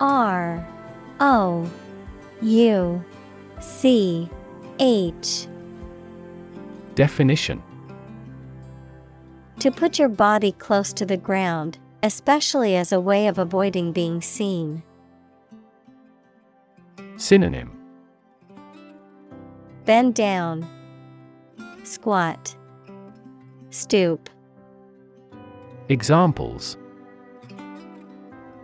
[0.00, 0.66] R
[1.20, 1.70] O
[2.42, 3.04] U
[3.60, 4.28] C
[4.80, 5.46] H
[6.94, 7.62] Definition
[9.60, 14.20] To put your body close to the ground, especially as a way of avoiding being
[14.20, 14.82] seen.
[17.18, 17.72] Synonym
[19.84, 20.64] Bend down,
[21.82, 22.54] squat,
[23.70, 24.30] stoop.
[25.88, 26.76] Examples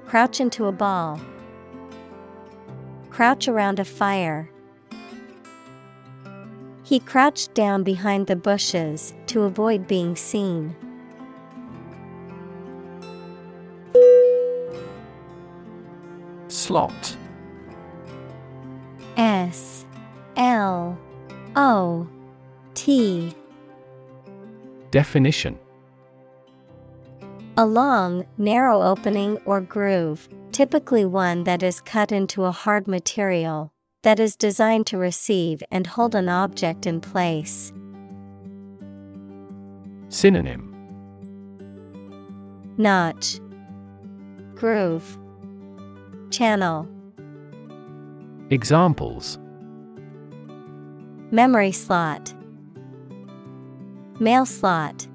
[0.06, 1.20] Crouch into a ball.
[3.10, 4.48] Crouch around a fire.
[6.84, 10.76] He crouched down behind the bushes to avoid being seen.
[16.46, 17.16] Slot
[19.16, 19.86] S
[20.36, 20.98] L
[21.56, 22.08] O
[22.74, 23.34] T.
[24.90, 25.58] Definition.
[27.56, 33.72] A long, narrow opening or groove, typically one that is cut into a hard material,
[34.02, 37.72] that is designed to receive and hold an object in place.
[40.08, 40.70] Synonym.
[42.76, 43.38] Notch,
[44.56, 45.16] Groove,
[46.30, 46.88] Channel.
[48.50, 49.38] Examples
[51.30, 52.34] Memory slot.
[54.20, 55.08] Mail slot.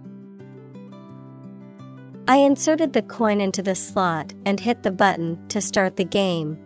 [2.27, 6.57] I inserted the coin into the slot and hit the button to start the game.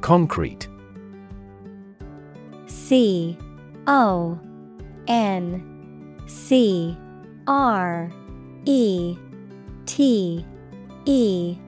[0.00, 0.68] Concrete
[2.66, 3.36] C
[3.88, 4.38] O
[5.08, 6.96] N C
[7.46, 8.12] R
[8.64, 9.16] E
[9.86, 10.46] T
[11.06, 11.58] E.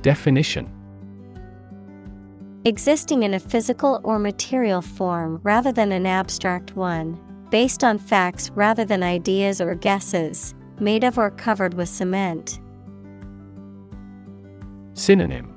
[0.00, 0.70] Definition.
[2.64, 7.20] Existing in a physical or material form rather than an abstract one,
[7.50, 12.58] based on facts rather than ideas or guesses, made of or covered with cement.
[14.94, 15.54] Synonym.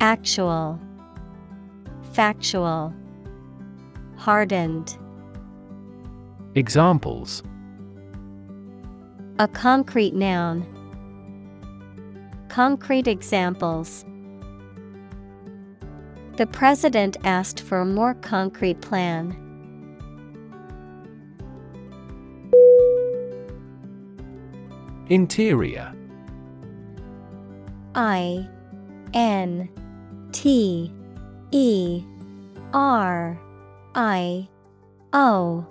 [0.00, 0.78] Actual,
[2.12, 2.92] Factual,
[4.16, 4.98] Hardened.
[6.54, 7.42] Examples
[9.40, 10.66] A concrete noun.
[12.50, 14.04] Concrete examples.
[16.36, 19.34] The president asked for a more concrete plan.
[25.08, 25.90] Interior
[27.94, 28.46] I
[29.14, 29.70] N
[30.32, 30.92] T
[31.50, 32.04] E
[32.74, 33.40] R
[33.94, 34.48] I
[35.14, 35.66] O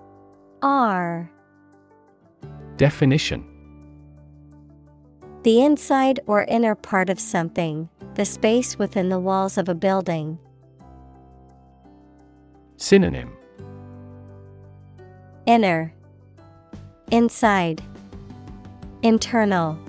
[0.64, 1.32] R
[2.78, 3.59] Definition
[5.44, 10.38] The inside or inner part of something, the space within the walls of a building.
[12.76, 13.32] Synonym.
[15.46, 15.94] Inner.
[17.12, 17.82] Inside.
[19.02, 19.80] Internal.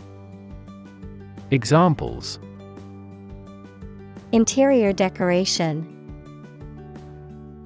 [1.51, 2.39] Examples.
[4.31, 5.97] Interior decoration.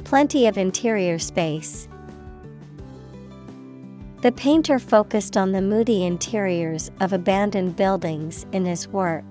[0.05, 1.86] Plenty of interior space.
[4.25, 9.23] The painter focused on the moody interiors of abandoned buildings in his work.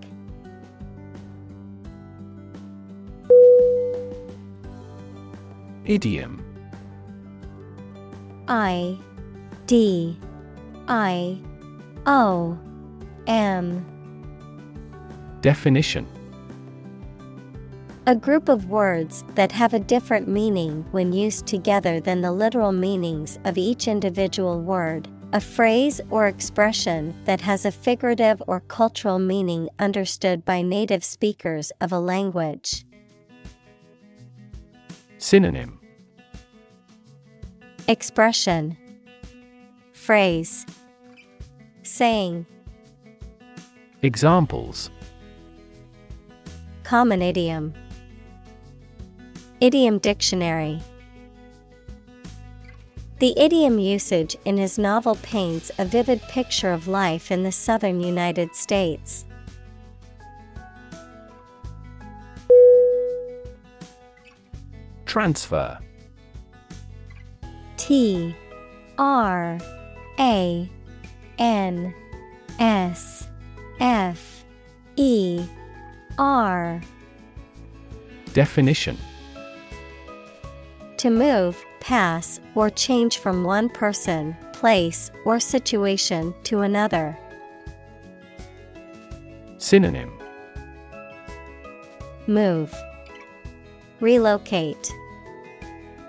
[5.85, 6.45] Idiom.
[8.47, 8.99] I
[9.65, 10.15] D
[10.87, 11.39] I
[12.05, 12.55] O
[13.25, 13.83] M.
[15.41, 16.05] Definition
[18.05, 22.73] A group of words that have a different meaning when used together than the literal
[22.73, 25.07] meanings of each individual word.
[25.31, 31.71] A phrase or expression that has a figurative or cultural meaning understood by native speakers
[31.79, 32.83] of a language.
[35.17, 35.79] Synonym.
[37.87, 38.75] Expression.
[39.93, 40.65] Phrase.
[41.83, 42.45] Saying.
[44.01, 44.89] Examples.
[46.83, 47.73] Common idiom
[49.63, 50.81] Idiom dictionary.
[53.19, 58.01] The idiom usage in his novel paints a vivid picture of life in the southern
[58.01, 59.23] United States.
[65.05, 65.79] Transfer.
[67.77, 68.35] T
[68.97, 69.59] R
[70.19, 70.69] A
[71.37, 71.95] N
[72.59, 73.29] S
[73.79, 74.43] F
[74.97, 75.45] E
[76.17, 76.81] R.
[78.33, 78.97] Definition
[81.03, 87.19] To move, pass, or change from one person, place, or situation to another.
[89.57, 90.17] Synonym.
[92.25, 92.73] Move,
[93.99, 94.93] Relocate,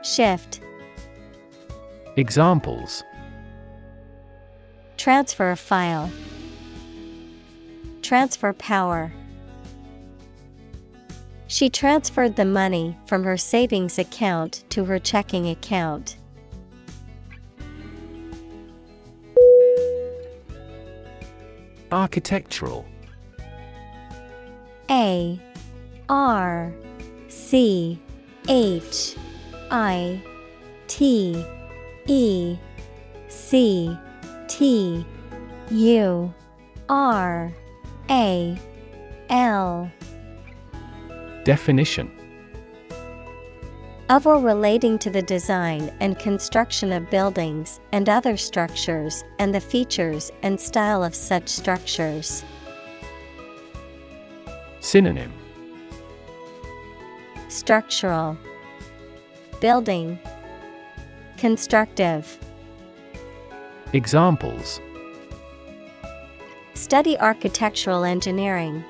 [0.04, 0.60] Shift,
[2.16, 3.02] Examples.
[4.96, 6.08] Transfer a file,
[8.00, 9.12] Transfer power.
[11.46, 16.16] She transferred the money from her savings account to her checking account.
[21.92, 22.84] Architectural
[24.90, 25.38] A
[26.08, 26.72] R
[27.28, 28.00] C
[28.48, 29.16] H
[29.70, 30.20] I
[30.88, 31.44] T
[32.06, 32.56] E
[33.28, 33.96] C
[34.48, 35.06] T
[35.70, 36.34] U
[36.88, 37.52] R
[38.10, 38.58] A
[39.30, 39.90] L
[41.44, 42.10] Definition
[44.10, 49.60] of or relating to the design and construction of buildings and other structures and the
[49.60, 52.44] features and style of such structures.
[54.80, 55.32] Synonym
[57.48, 58.36] Structural
[59.60, 60.18] Building
[61.38, 62.38] Constructive
[63.92, 64.80] Examples
[66.74, 68.84] Study architectural engineering.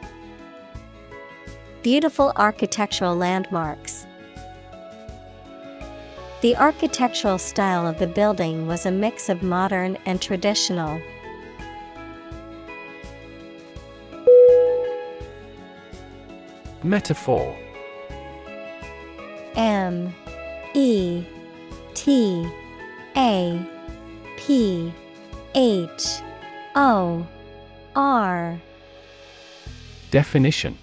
[1.84, 4.06] Beautiful architectural landmarks.
[6.40, 10.98] The architectural style of the building was a mix of modern and traditional.
[16.82, 17.54] Metaphor.
[19.54, 20.14] M.
[20.72, 21.22] E.
[21.92, 22.50] T.
[23.14, 23.62] A.
[24.38, 24.90] P.
[25.54, 26.22] H.
[26.76, 27.26] O.
[27.94, 28.58] R.
[30.10, 30.78] Definition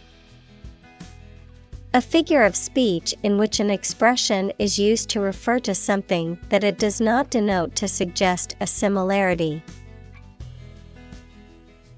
[1.93, 6.63] A figure of speech in which an expression is used to refer to something that
[6.63, 9.61] it does not denote to suggest a similarity.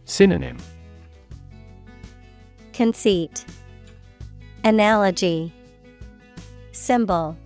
[0.06, 0.58] Synonym
[2.74, 3.46] Conceit
[4.64, 5.54] Analogy
[6.72, 7.38] Symbol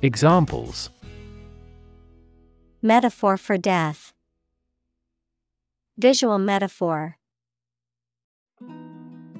[0.00, 0.88] Examples
[2.80, 4.14] Metaphor for death.
[5.98, 7.18] Visual metaphor.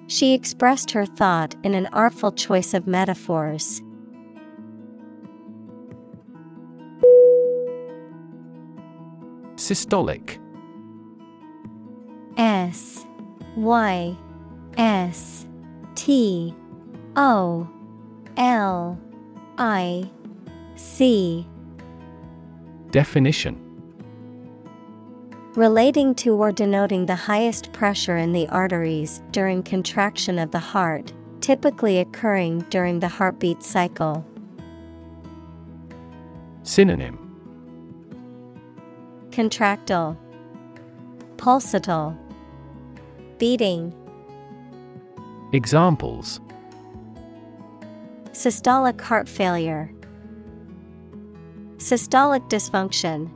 [0.09, 3.83] She expressed her thought in an artful choice of metaphors.
[9.57, 10.39] Systolic.
[12.37, 13.05] S
[13.57, 14.16] Y
[14.77, 15.47] S
[15.95, 16.55] T
[17.16, 17.69] O
[18.37, 19.01] L
[19.59, 20.09] I
[20.77, 21.49] C.
[22.91, 23.65] Definition
[25.57, 31.15] Relating to or denoting the highest pressure in the arteries during contraction of the heart,
[31.41, 34.23] typically occurring during the heartbeat cycle.
[36.62, 37.19] Synonym.
[39.33, 40.19] Contractile,
[41.39, 42.15] Pulsatile,
[43.39, 43.95] Beating,
[45.55, 46.39] Examples.
[48.33, 49.91] Systolic heart failure,
[51.78, 53.31] Systolic dysfunction.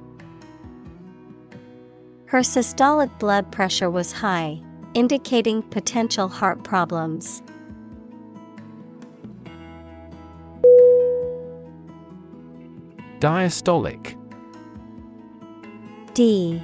[2.31, 4.63] Her systolic blood pressure was high,
[4.95, 7.43] indicating potential heart problems.
[13.19, 14.15] Diastolic.
[16.15, 16.63] D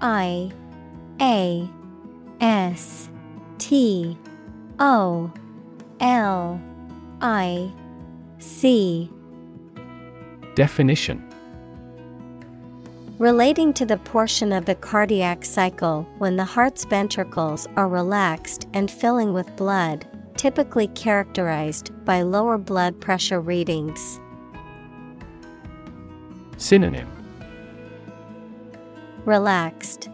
[0.00, 0.50] I
[1.20, 1.68] A
[2.40, 3.10] S
[3.58, 4.16] T
[4.78, 5.30] O
[6.00, 6.58] L
[7.20, 7.70] I
[8.38, 9.10] C.
[10.54, 11.22] Definition
[13.18, 18.90] Relating to the portion of the cardiac cycle when the heart's ventricles are relaxed and
[18.90, 20.06] filling with blood,
[20.36, 24.20] typically characterized by lower blood pressure readings.
[26.58, 27.08] Synonym
[29.24, 30.10] Relaxed,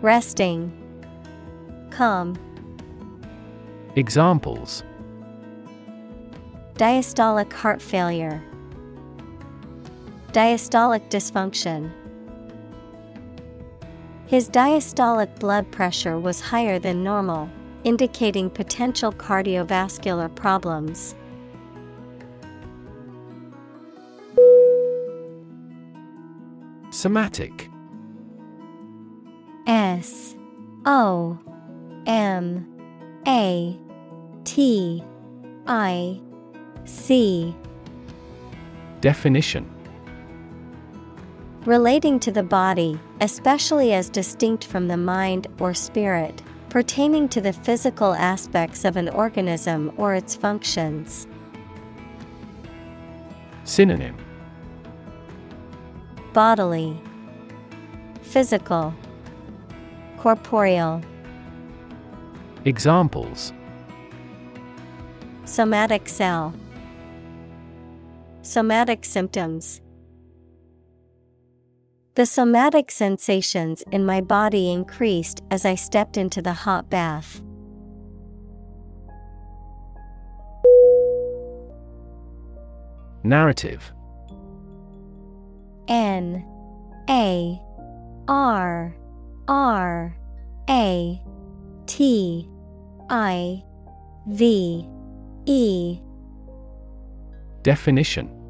[0.00, 0.72] Resting,
[1.90, 2.38] Calm.
[3.96, 4.82] Examples
[6.76, 8.42] Diastolic heart failure.
[10.32, 11.92] Diastolic dysfunction.
[14.26, 17.50] His diastolic blood pressure was higher than normal,
[17.84, 21.14] indicating potential cardiovascular problems.
[26.88, 27.68] Somatic
[29.66, 30.34] S
[30.86, 31.38] O
[32.06, 32.66] M
[33.28, 33.78] A
[34.44, 35.04] T
[35.66, 36.20] I
[36.86, 37.54] C
[39.02, 39.81] Definition
[41.66, 47.52] Relating to the body, especially as distinct from the mind or spirit, pertaining to the
[47.52, 51.28] physical aspects of an organism or its functions.
[53.62, 54.16] Synonym
[56.32, 57.00] Bodily,
[58.22, 58.92] Physical,
[60.18, 61.00] Corporeal.
[62.64, 63.52] Examples
[65.44, 66.54] Somatic cell,
[68.42, 69.81] Somatic symptoms.
[72.14, 77.40] The somatic sensations in my body increased as I stepped into the hot bath.
[83.24, 83.90] Narrative.
[85.88, 86.44] N
[87.08, 87.58] A
[88.28, 88.94] R
[89.48, 90.16] R
[90.68, 91.22] A
[91.86, 92.46] T
[93.08, 93.62] I
[94.28, 94.86] V
[95.46, 96.00] E.
[97.62, 98.41] Definition.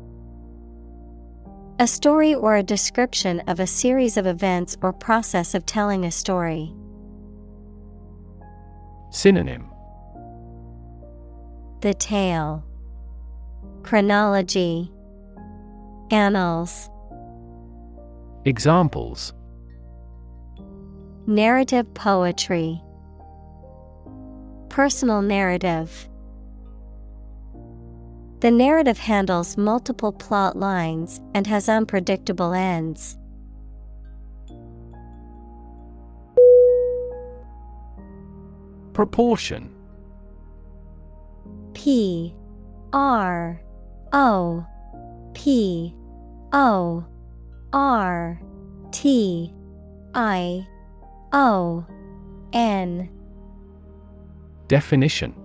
[1.78, 6.10] A story or a description of a series of events or process of telling a
[6.10, 6.72] story.
[9.10, 9.68] Synonym.
[11.80, 12.64] The tale,
[13.82, 14.92] Chronology,
[16.10, 16.88] Annals,
[18.44, 19.32] Examples.
[21.26, 22.80] Narrative poetry,
[24.68, 26.08] Personal narrative.
[28.42, 33.16] The narrative handles multiple plot lines and has unpredictable ends.
[38.94, 39.72] Proportion.
[41.72, 42.34] P.
[42.92, 43.62] R.
[44.12, 44.66] O.
[45.34, 45.94] P.
[46.52, 47.04] O.
[47.72, 48.42] R.
[48.90, 49.54] T.
[50.14, 50.66] I.
[51.32, 51.86] O.
[52.52, 53.08] N.
[54.66, 55.41] Definition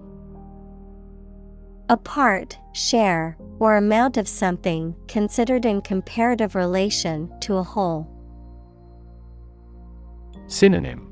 [1.89, 8.05] A part, share, or amount of something considered in comparative relation to a whole.
[10.47, 11.09] Synonym.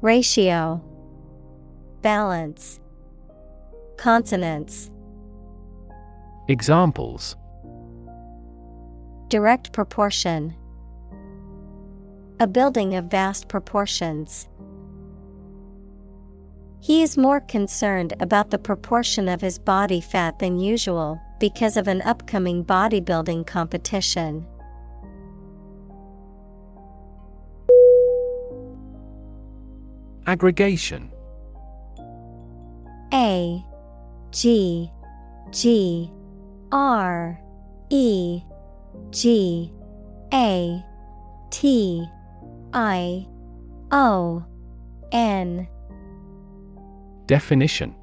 [0.00, 0.82] Ratio.
[2.00, 2.80] Balance.
[3.98, 4.90] Consonants.
[6.48, 7.36] Examples.
[9.28, 10.54] Direct proportion.
[12.40, 14.48] A building of vast proportions.
[16.82, 21.86] He is more concerned about the proportion of his body fat than usual because of
[21.86, 24.44] an upcoming bodybuilding competition.
[30.26, 31.12] Aggregation
[33.14, 33.64] A
[34.32, 34.90] G
[35.52, 36.10] G
[36.72, 37.40] R
[37.90, 38.42] E
[39.10, 39.72] G
[40.34, 40.84] A
[41.50, 42.08] T
[42.72, 43.28] I
[43.92, 44.44] O
[45.12, 45.68] N
[47.32, 47.94] Definition.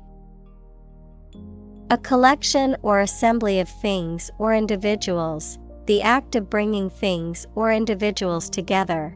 [1.91, 8.49] A collection or assembly of things or individuals, the act of bringing things or individuals
[8.49, 9.15] together.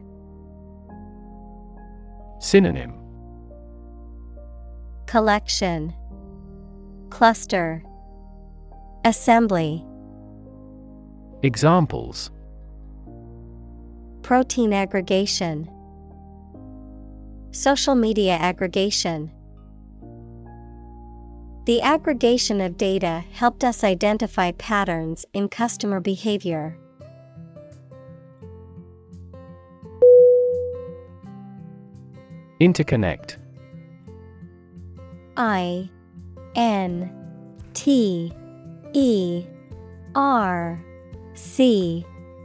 [2.38, 2.94] Synonym.
[5.06, 5.92] Collection.
[7.10, 7.82] Cluster.
[9.04, 9.84] Assembly.
[11.42, 12.30] Examples.
[14.22, 15.68] Protein aggregation.
[17.50, 19.33] Social media aggregation
[21.64, 26.76] The aggregation of data helped us identify patterns in customer behavior.
[32.60, 33.36] Interconnect.
[35.38, 35.88] I
[36.54, 37.10] N
[37.72, 38.30] T
[38.92, 39.46] E
[40.14, 40.84] R
[41.32, 42.04] C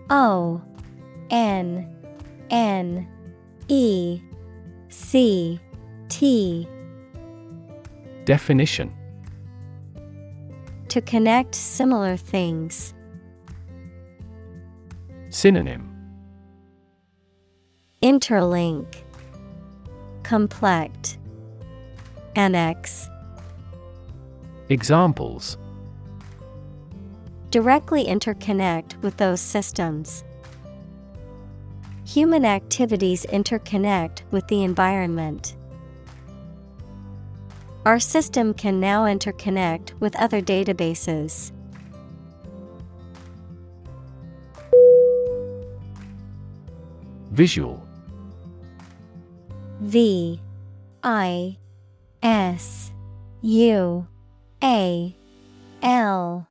[0.10, 0.62] O
[1.30, 1.94] N
[2.50, 3.08] N
[3.68, 4.22] E
[4.88, 5.60] C
[6.08, 6.68] T.
[8.24, 8.99] Definition
[10.90, 12.96] To connect similar things.
[15.30, 15.88] Synonym
[18.02, 19.04] Interlink
[20.24, 21.20] Complect
[22.36, 23.08] Annex
[24.70, 25.60] Examples
[27.52, 30.24] Directly interconnect with those systems.
[32.04, 35.56] Human activities interconnect with the environment.
[37.86, 41.52] Our system can now interconnect with other databases.
[47.32, 47.82] Visual
[49.80, 50.42] V
[51.04, 51.58] I
[52.22, 52.92] S
[53.42, 54.08] U
[54.62, 55.16] A
[55.82, 56.48] L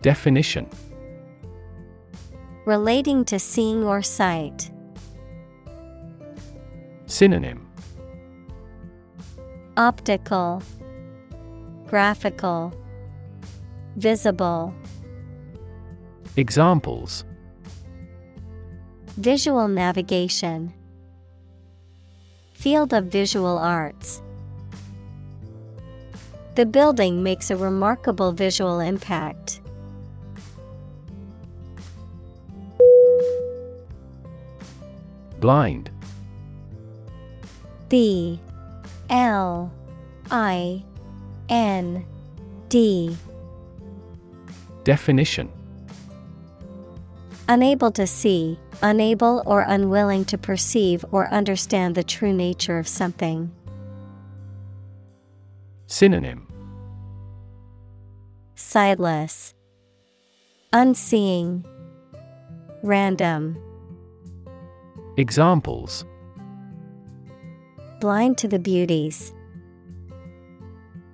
[0.00, 0.66] Definition
[2.64, 4.70] Relating to seeing or sight.
[7.04, 7.63] Synonym
[9.76, 10.62] Optical,
[11.88, 12.72] Graphical,
[13.96, 14.72] Visible.
[16.36, 17.24] Examples
[19.16, 20.72] Visual navigation.
[22.52, 24.22] Field of visual arts.
[26.54, 29.60] The building makes a remarkable visual impact.
[35.40, 35.90] Blind
[37.88, 38.38] B
[39.10, 39.72] L
[40.30, 40.84] I
[41.48, 42.04] N
[42.68, 43.16] D.
[44.84, 45.50] Definition.
[47.48, 53.50] Unable to see, unable or unwilling to perceive or understand the true nature of something.
[55.86, 56.46] Synonym.
[58.54, 59.54] Sightless,
[60.72, 61.64] Unseeing,
[62.82, 63.58] Random.
[65.16, 66.04] Examples
[68.04, 69.32] Blind to the beauties,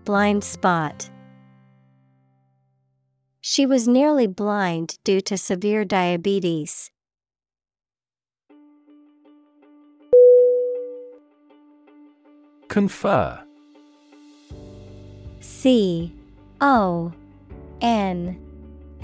[0.05, 1.09] Blind spot.
[3.41, 6.91] She was nearly blind due to severe diabetes.
[12.67, 13.41] Confer
[15.39, 16.13] C
[16.61, 17.13] O
[17.81, 18.37] N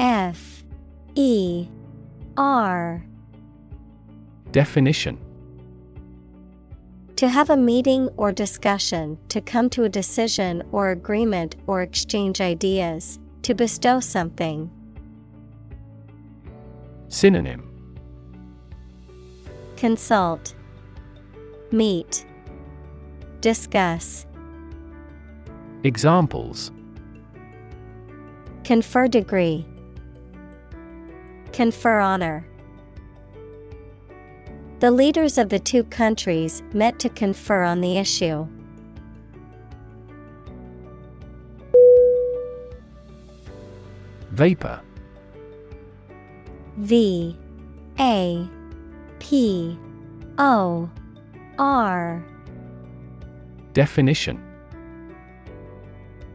[0.00, 0.64] F
[1.14, 1.68] E
[2.36, 3.06] R
[4.50, 5.25] Definition
[7.16, 12.42] To have a meeting or discussion, to come to a decision or agreement or exchange
[12.42, 14.70] ideas, to bestow something.
[17.08, 17.62] Synonym
[19.78, 20.54] Consult,
[21.72, 22.26] Meet,
[23.40, 24.26] Discuss.
[25.84, 26.70] Examples
[28.62, 29.64] Confer degree,
[31.54, 32.46] Confer honor.
[34.78, 38.46] The leaders of the two countries met to confer on the issue.
[44.32, 44.82] Vapor
[46.76, 47.38] V
[47.98, 48.48] A
[49.18, 49.78] P
[50.36, 50.90] O
[51.58, 52.22] R
[53.72, 54.42] Definition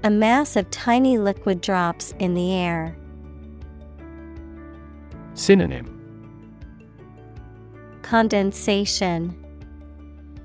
[0.04, 2.98] A mass of tiny liquid drops in the air.
[5.36, 5.91] Synonym
[8.12, 9.34] Condensation,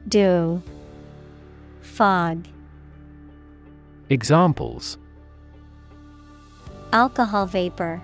[0.06, 0.62] Dew,
[1.80, 2.47] Fog.
[4.09, 4.98] Examples
[6.93, 8.01] Alcohol vapor,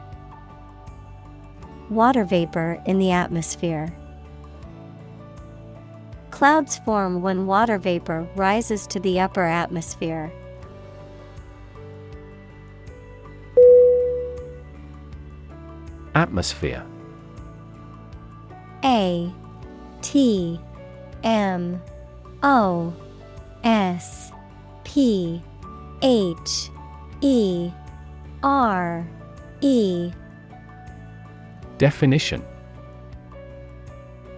[1.91, 3.95] Water vapor in the atmosphere.
[6.33, 10.33] Clouds form when water vapor rises to the upper atmosphere.
[16.17, 16.85] Atmosphere
[18.83, 19.33] A
[20.03, 20.61] T
[21.23, 21.81] M
[22.43, 22.93] O
[23.65, 24.33] S
[24.85, 25.43] P
[26.03, 26.71] H
[27.21, 27.71] E
[28.43, 29.07] R
[29.61, 30.13] E.
[31.79, 32.43] Definition.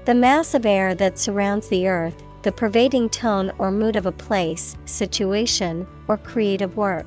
[0.05, 4.13] The mass of air that surrounds the earth, the pervading tone or mood of a
[4.13, 7.07] place, situation, or creative work.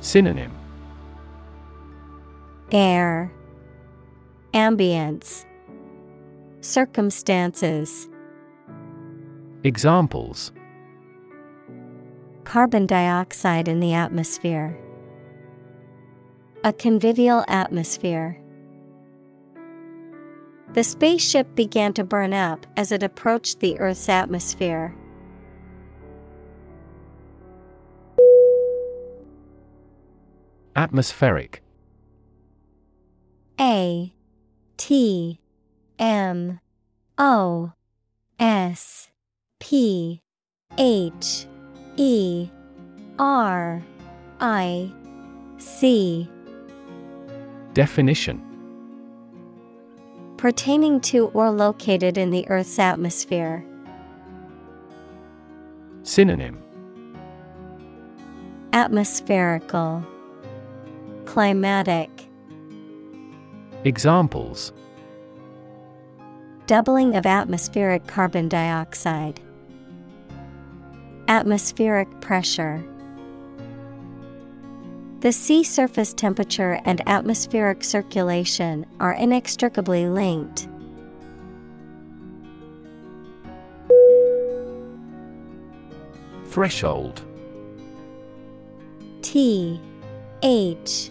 [0.00, 0.52] Synonym.
[2.70, 3.32] Air.
[4.54, 5.44] Ambience
[6.66, 8.08] Circumstances
[9.62, 10.50] Examples
[12.42, 14.76] Carbon dioxide in the atmosphere.
[16.64, 18.40] A convivial atmosphere.
[20.72, 24.92] The spaceship began to burn up as it approached the Earth's atmosphere.
[30.74, 31.62] Atmospheric
[33.60, 34.12] A
[34.76, 35.38] T
[35.98, 36.60] M
[37.18, 37.72] O
[38.38, 39.08] S
[39.58, 40.20] P
[40.76, 41.46] H
[41.96, 42.48] E
[43.18, 43.82] R
[44.40, 44.92] I
[45.58, 46.28] C.
[47.72, 48.42] Definition.
[50.36, 53.64] Pertaining to or located in the Earth's atmosphere.
[56.02, 56.62] Synonym.
[58.74, 60.04] Atmospherical.
[61.24, 62.10] Climatic.
[63.84, 64.72] Examples
[66.66, 69.38] Doubling of atmospheric carbon dioxide.
[71.28, 72.84] Atmospheric pressure.
[75.20, 80.66] The sea surface temperature and atmospheric circulation are inextricably linked.
[86.46, 87.22] Threshold
[89.22, 89.80] T
[90.42, 91.10] H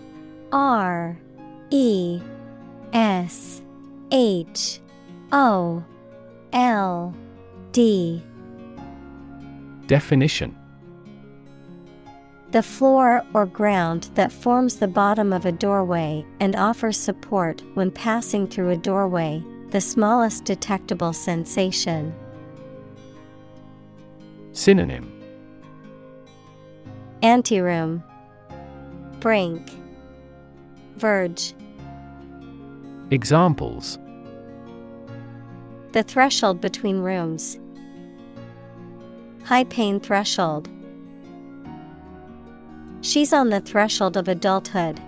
[0.52, 1.18] R
[1.69, 2.19] E
[2.91, 3.61] S
[4.11, 4.82] H
[5.31, 5.84] O
[6.53, 7.15] L
[7.72, 8.23] D.
[9.88, 10.56] Definition.
[12.52, 17.91] The floor or ground that forms the bottom of a doorway and offers support when
[17.91, 22.14] passing through a doorway, the smallest detectable sensation.
[24.53, 25.11] Synonym.
[27.22, 28.03] Anteroom.
[29.19, 29.69] Brink.
[30.95, 31.53] Verge.
[33.11, 33.99] Examples
[35.95, 37.57] The threshold between rooms.
[39.45, 40.67] High pain threshold.
[42.99, 44.99] She's on the threshold of adulthood.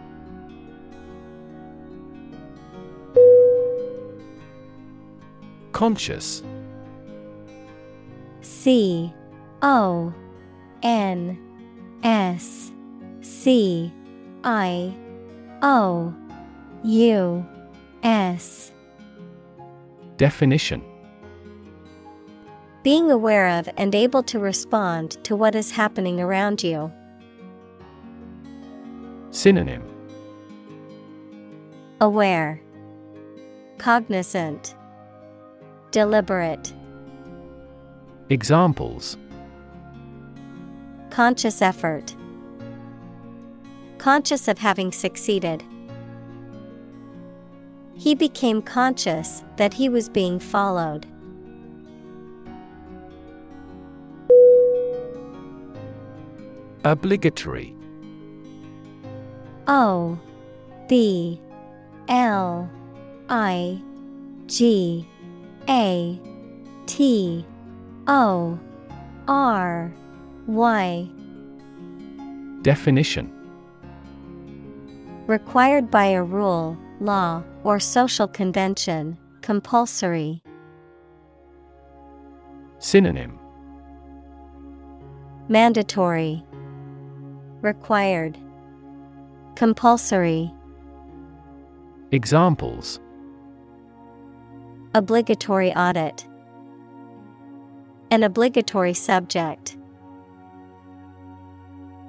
[5.74, 6.42] Conscious
[8.40, 9.14] C
[9.62, 10.14] O
[10.84, 11.38] N
[12.02, 12.72] S
[13.20, 13.92] C
[14.46, 14.96] I
[15.62, 16.16] O
[16.86, 17.46] U
[18.04, 18.72] S.
[20.18, 20.84] Definition
[22.82, 26.92] Being aware of and able to respond to what is happening around you.
[29.30, 29.84] Synonym
[32.02, 32.60] Aware,
[33.78, 34.76] Cognizant,
[35.92, 36.74] Deliberate.
[38.30, 39.18] Examples
[41.12, 42.16] Conscious effort.
[44.00, 45.64] Conscious of having succeeded.
[47.98, 51.08] He became conscious that he was being followed.
[56.86, 57.76] Obligatory.
[59.68, 60.18] O
[60.88, 61.42] B
[62.08, 62.70] L
[63.30, 63.82] I
[64.46, 65.06] G
[65.68, 66.22] A
[66.86, 67.46] T
[68.08, 68.60] O
[69.28, 69.94] R
[70.46, 71.10] Y.
[72.62, 73.34] Definition.
[75.26, 80.42] Required by a rule, law, or social convention, compulsory.
[82.80, 83.40] Synonym
[85.50, 86.44] Mandatory,
[87.62, 88.38] Required,
[89.56, 90.54] Compulsory.
[92.12, 93.00] Examples
[94.94, 96.28] Obligatory audit.
[98.12, 99.78] An obligatory subject.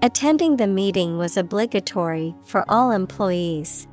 [0.02, 3.88] Attending the meeting was obligatory for all employees.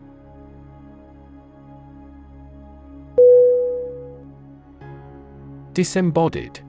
[5.75, 6.61] Disembodied.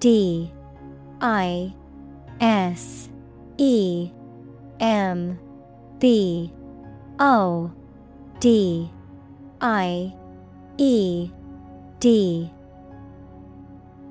[0.00, 0.52] D
[1.20, 1.72] I
[2.40, 3.08] S
[3.56, 4.10] E
[4.80, 5.38] M
[6.00, 6.52] B
[7.20, 7.72] O
[8.40, 8.90] D
[9.60, 10.12] I
[10.76, 11.30] E
[12.00, 12.52] D.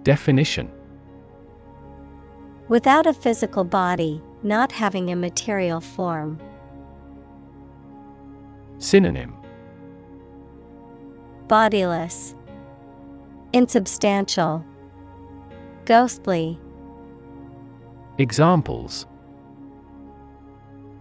[0.04, 0.72] Definition.
[2.70, 6.40] Without a physical body, not having a material form.
[8.78, 9.36] Synonym.
[11.50, 12.36] Bodiless,
[13.54, 14.66] Insubstantial,
[15.86, 16.60] Ghostly.
[18.18, 19.06] Examples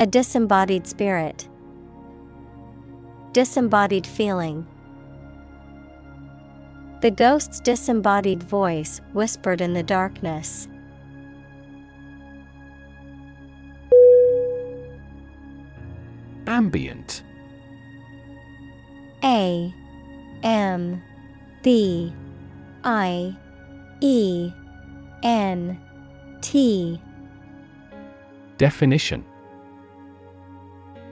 [0.00, 1.48] A disembodied spirit.
[3.32, 4.66] Disembodied feeling.
[7.00, 10.68] The ghost's disembodied voice whispered in the darkness.
[16.46, 17.22] Ambient
[19.24, 19.72] A
[20.42, 21.02] M
[21.62, 22.12] B
[22.84, 23.36] I
[24.00, 24.52] E
[25.22, 25.80] N
[26.40, 27.00] T.
[28.58, 29.24] Definition.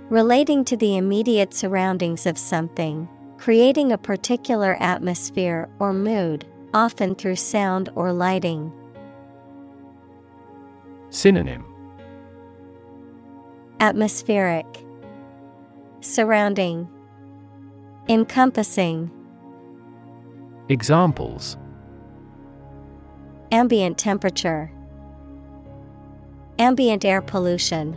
[0.08, 6.44] Relating to the immediate surroundings of something, creating a particular atmosphere or mood,
[6.74, 8.72] often through sound or lighting.
[11.10, 11.64] Synonym.
[13.78, 14.66] Atmospheric,
[16.00, 16.88] Surrounding,
[18.08, 19.10] Encompassing.
[20.68, 21.56] Examples
[23.52, 24.70] Ambient temperature,
[26.58, 27.96] Ambient air pollution.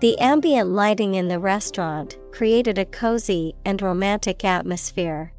[0.00, 5.32] The ambient lighting in the restaurant created a cozy and romantic atmosphere.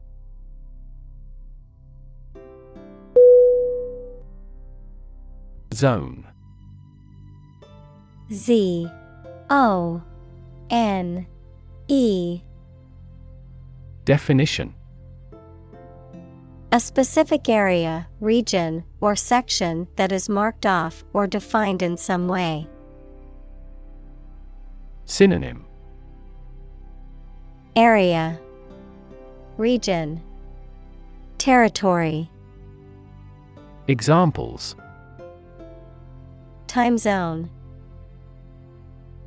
[5.74, 6.28] Zone
[8.32, 8.88] Z
[9.50, 10.04] O
[10.70, 11.26] N
[11.88, 12.42] E
[14.06, 14.76] Definition
[16.74, 22.66] A specific area, region, or section that is marked off or defined in some way.
[25.04, 25.66] Synonym.
[27.76, 28.40] Area.
[29.58, 30.22] Region.
[31.38, 32.30] Territory.
[33.90, 34.78] Examples.
[36.68, 37.50] Time zone.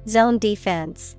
[0.09, 1.16] Zone defense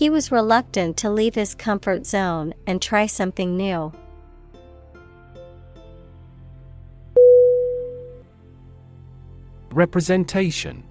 [0.00, 3.92] He was reluctant to leave his comfort zone and try something new.
[9.70, 10.84] Representation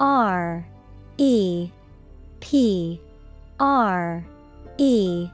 [0.00, 0.66] R
[1.16, 1.70] E
[2.40, 3.00] P
[3.60, 4.26] R
[4.76, 5.28] E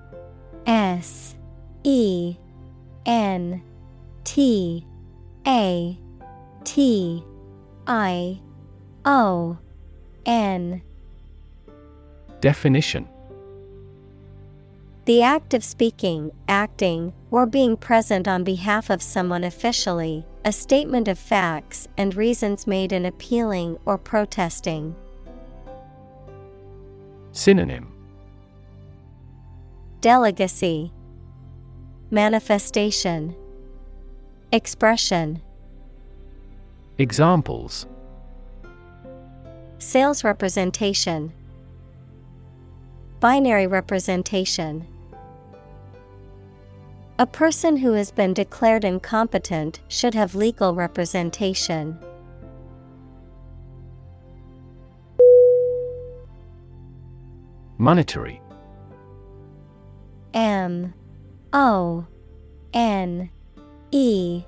[0.66, 1.34] S
[1.82, 2.36] E
[3.06, 3.62] N
[4.24, 4.86] T
[5.46, 5.98] A
[6.62, 7.24] T
[7.86, 8.38] I
[9.06, 9.56] O
[10.26, 10.82] N
[12.40, 13.08] Definition.
[15.04, 21.08] The act of speaking, acting, or being present on behalf of someone officially, a statement
[21.08, 24.94] of facts and reasons made in appealing or protesting.
[27.32, 27.92] Synonym.
[30.00, 30.92] Delegacy
[32.12, 33.36] Manifestation.
[34.50, 35.40] Expression.
[36.98, 37.86] Examples.
[39.78, 41.32] Sales representation,
[43.20, 44.86] Binary representation.
[47.18, 51.98] A person who has been declared incompetent should have legal representation.
[57.76, 58.40] Monetary.
[60.32, 60.94] M.
[61.52, 62.06] O.
[62.72, 63.28] N.
[63.90, 64.44] E.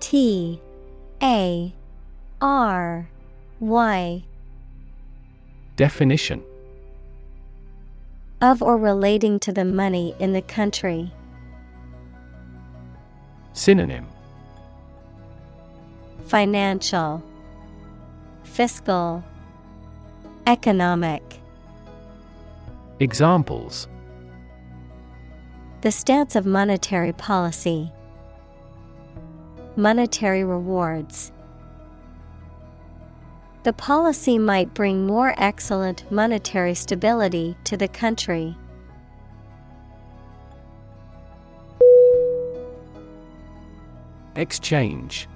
[0.00, 0.62] T.
[1.22, 1.74] A.
[2.40, 3.10] R.
[3.60, 4.24] Y.
[5.76, 6.42] Definition
[8.40, 11.12] of or relating to the money in the country.
[13.52, 14.06] Synonym
[16.26, 17.22] Financial,
[18.44, 19.24] Fiscal,
[20.46, 21.22] Economic.
[23.00, 23.88] Examples
[25.80, 27.90] The stance of monetary policy,
[29.78, 31.30] Monetary rewards.
[33.64, 38.56] The policy might bring more excellent monetary stability to the country.
[44.36, 45.28] Exchange.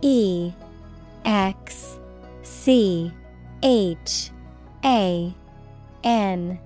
[0.00, 0.52] E
[1.24, 1.98] X
[2.44, 3.12] C
[3.62, 4.30] H
[4.84, 5.34] A
[6.04, 6.58] N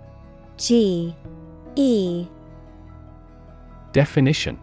[0.59, 1.17] G
[1.75, 2.27] E.
[3.93, 4.59] Definition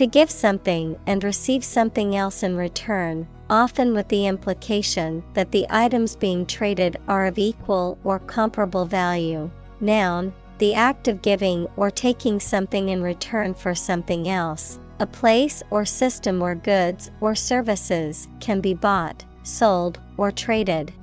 [0.00, 5.66] To give something and receive something else in return, often with the implication that the
[5.68, 9.50] items being traded are of equal or comparable value.
[9.78, 15.62] Noun, the act of giving or taking something in return for something else, a place
[15.68, 20.94] or system where goods or services can be bought, sold, or traded.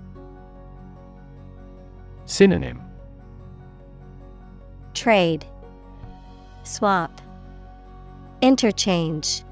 [2.26, 2.82] Synonym
[4.95, 5.45] Trade,
[6.64, 7.22] Swap,
[8.41, 9.43] Interchange.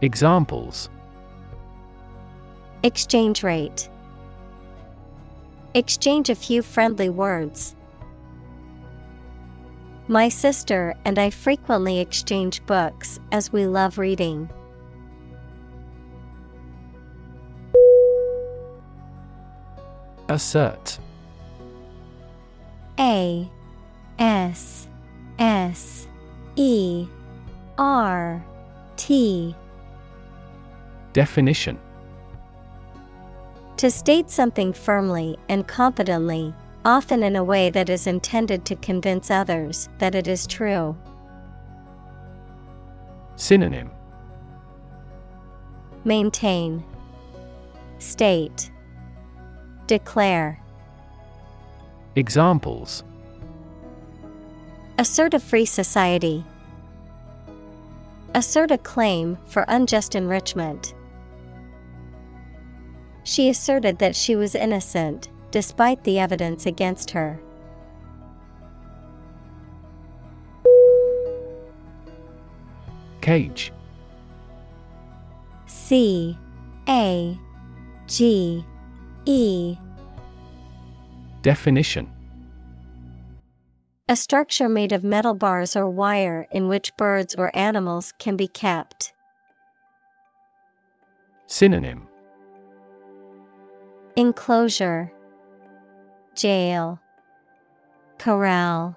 [0.00, 0.90] Examples
[2.82, 3.88] Exchange rate.
[5.74, 7.76] Exchange a few friendly words.
[10.08, 14.48] My sister and I frequently exchange books as we love reading.
[20.28, 20.98] Assert
[22.98, 23.48] A
[24.18, 24.88] S
[25.38, 26.08] S
[26.56, 27.06] E
[27.78, 28.44] R
[28.96, 29.54] T
[31.12, 31.78] Definition
[33.76, 36.52] To state something firmly and confidently,
[36.84, 40.96] often in a way that is intended to convince others that it is true.
[43.36, 43.90] Synonym
[46.04, 46.82] Maintain,
[47.98, 48.72] State,
[49.86, 50.60] Declare.
[52.16, 53.04] Examples
[54.98, 56.44] Assert a free society.
[58.38, 60.94] Assert a claim for unjust enrichment.
[63.24, 67.40] She asserted that she was innocent, despite the evidence against her.
[73.20, 73.72] Cage
[75.66, 76.38] C
[76.88, 77.36] A
[78.06, 78.64] G
[79.24, 79.76] E
[81.42, 82.08] Definition
[84.10, 88.48] A structure made of metal bars or wire in which birds or animals can be
[88.48, 89.12] kept.
[91.46, 92.08] Synonym
[94.16, 95.12] Enclosure
[96.34, 96.98] Jail
[98.18, 98.96] Corral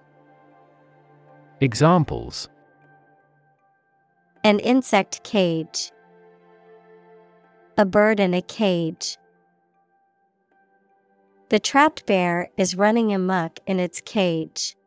[1.60, 2.48] Examples
[4.46, 5.92] An insect cage.
[7.78, 9.18] A bird in a cage.
[11.50, 14.78] The trapped bear is running amuck in its cage.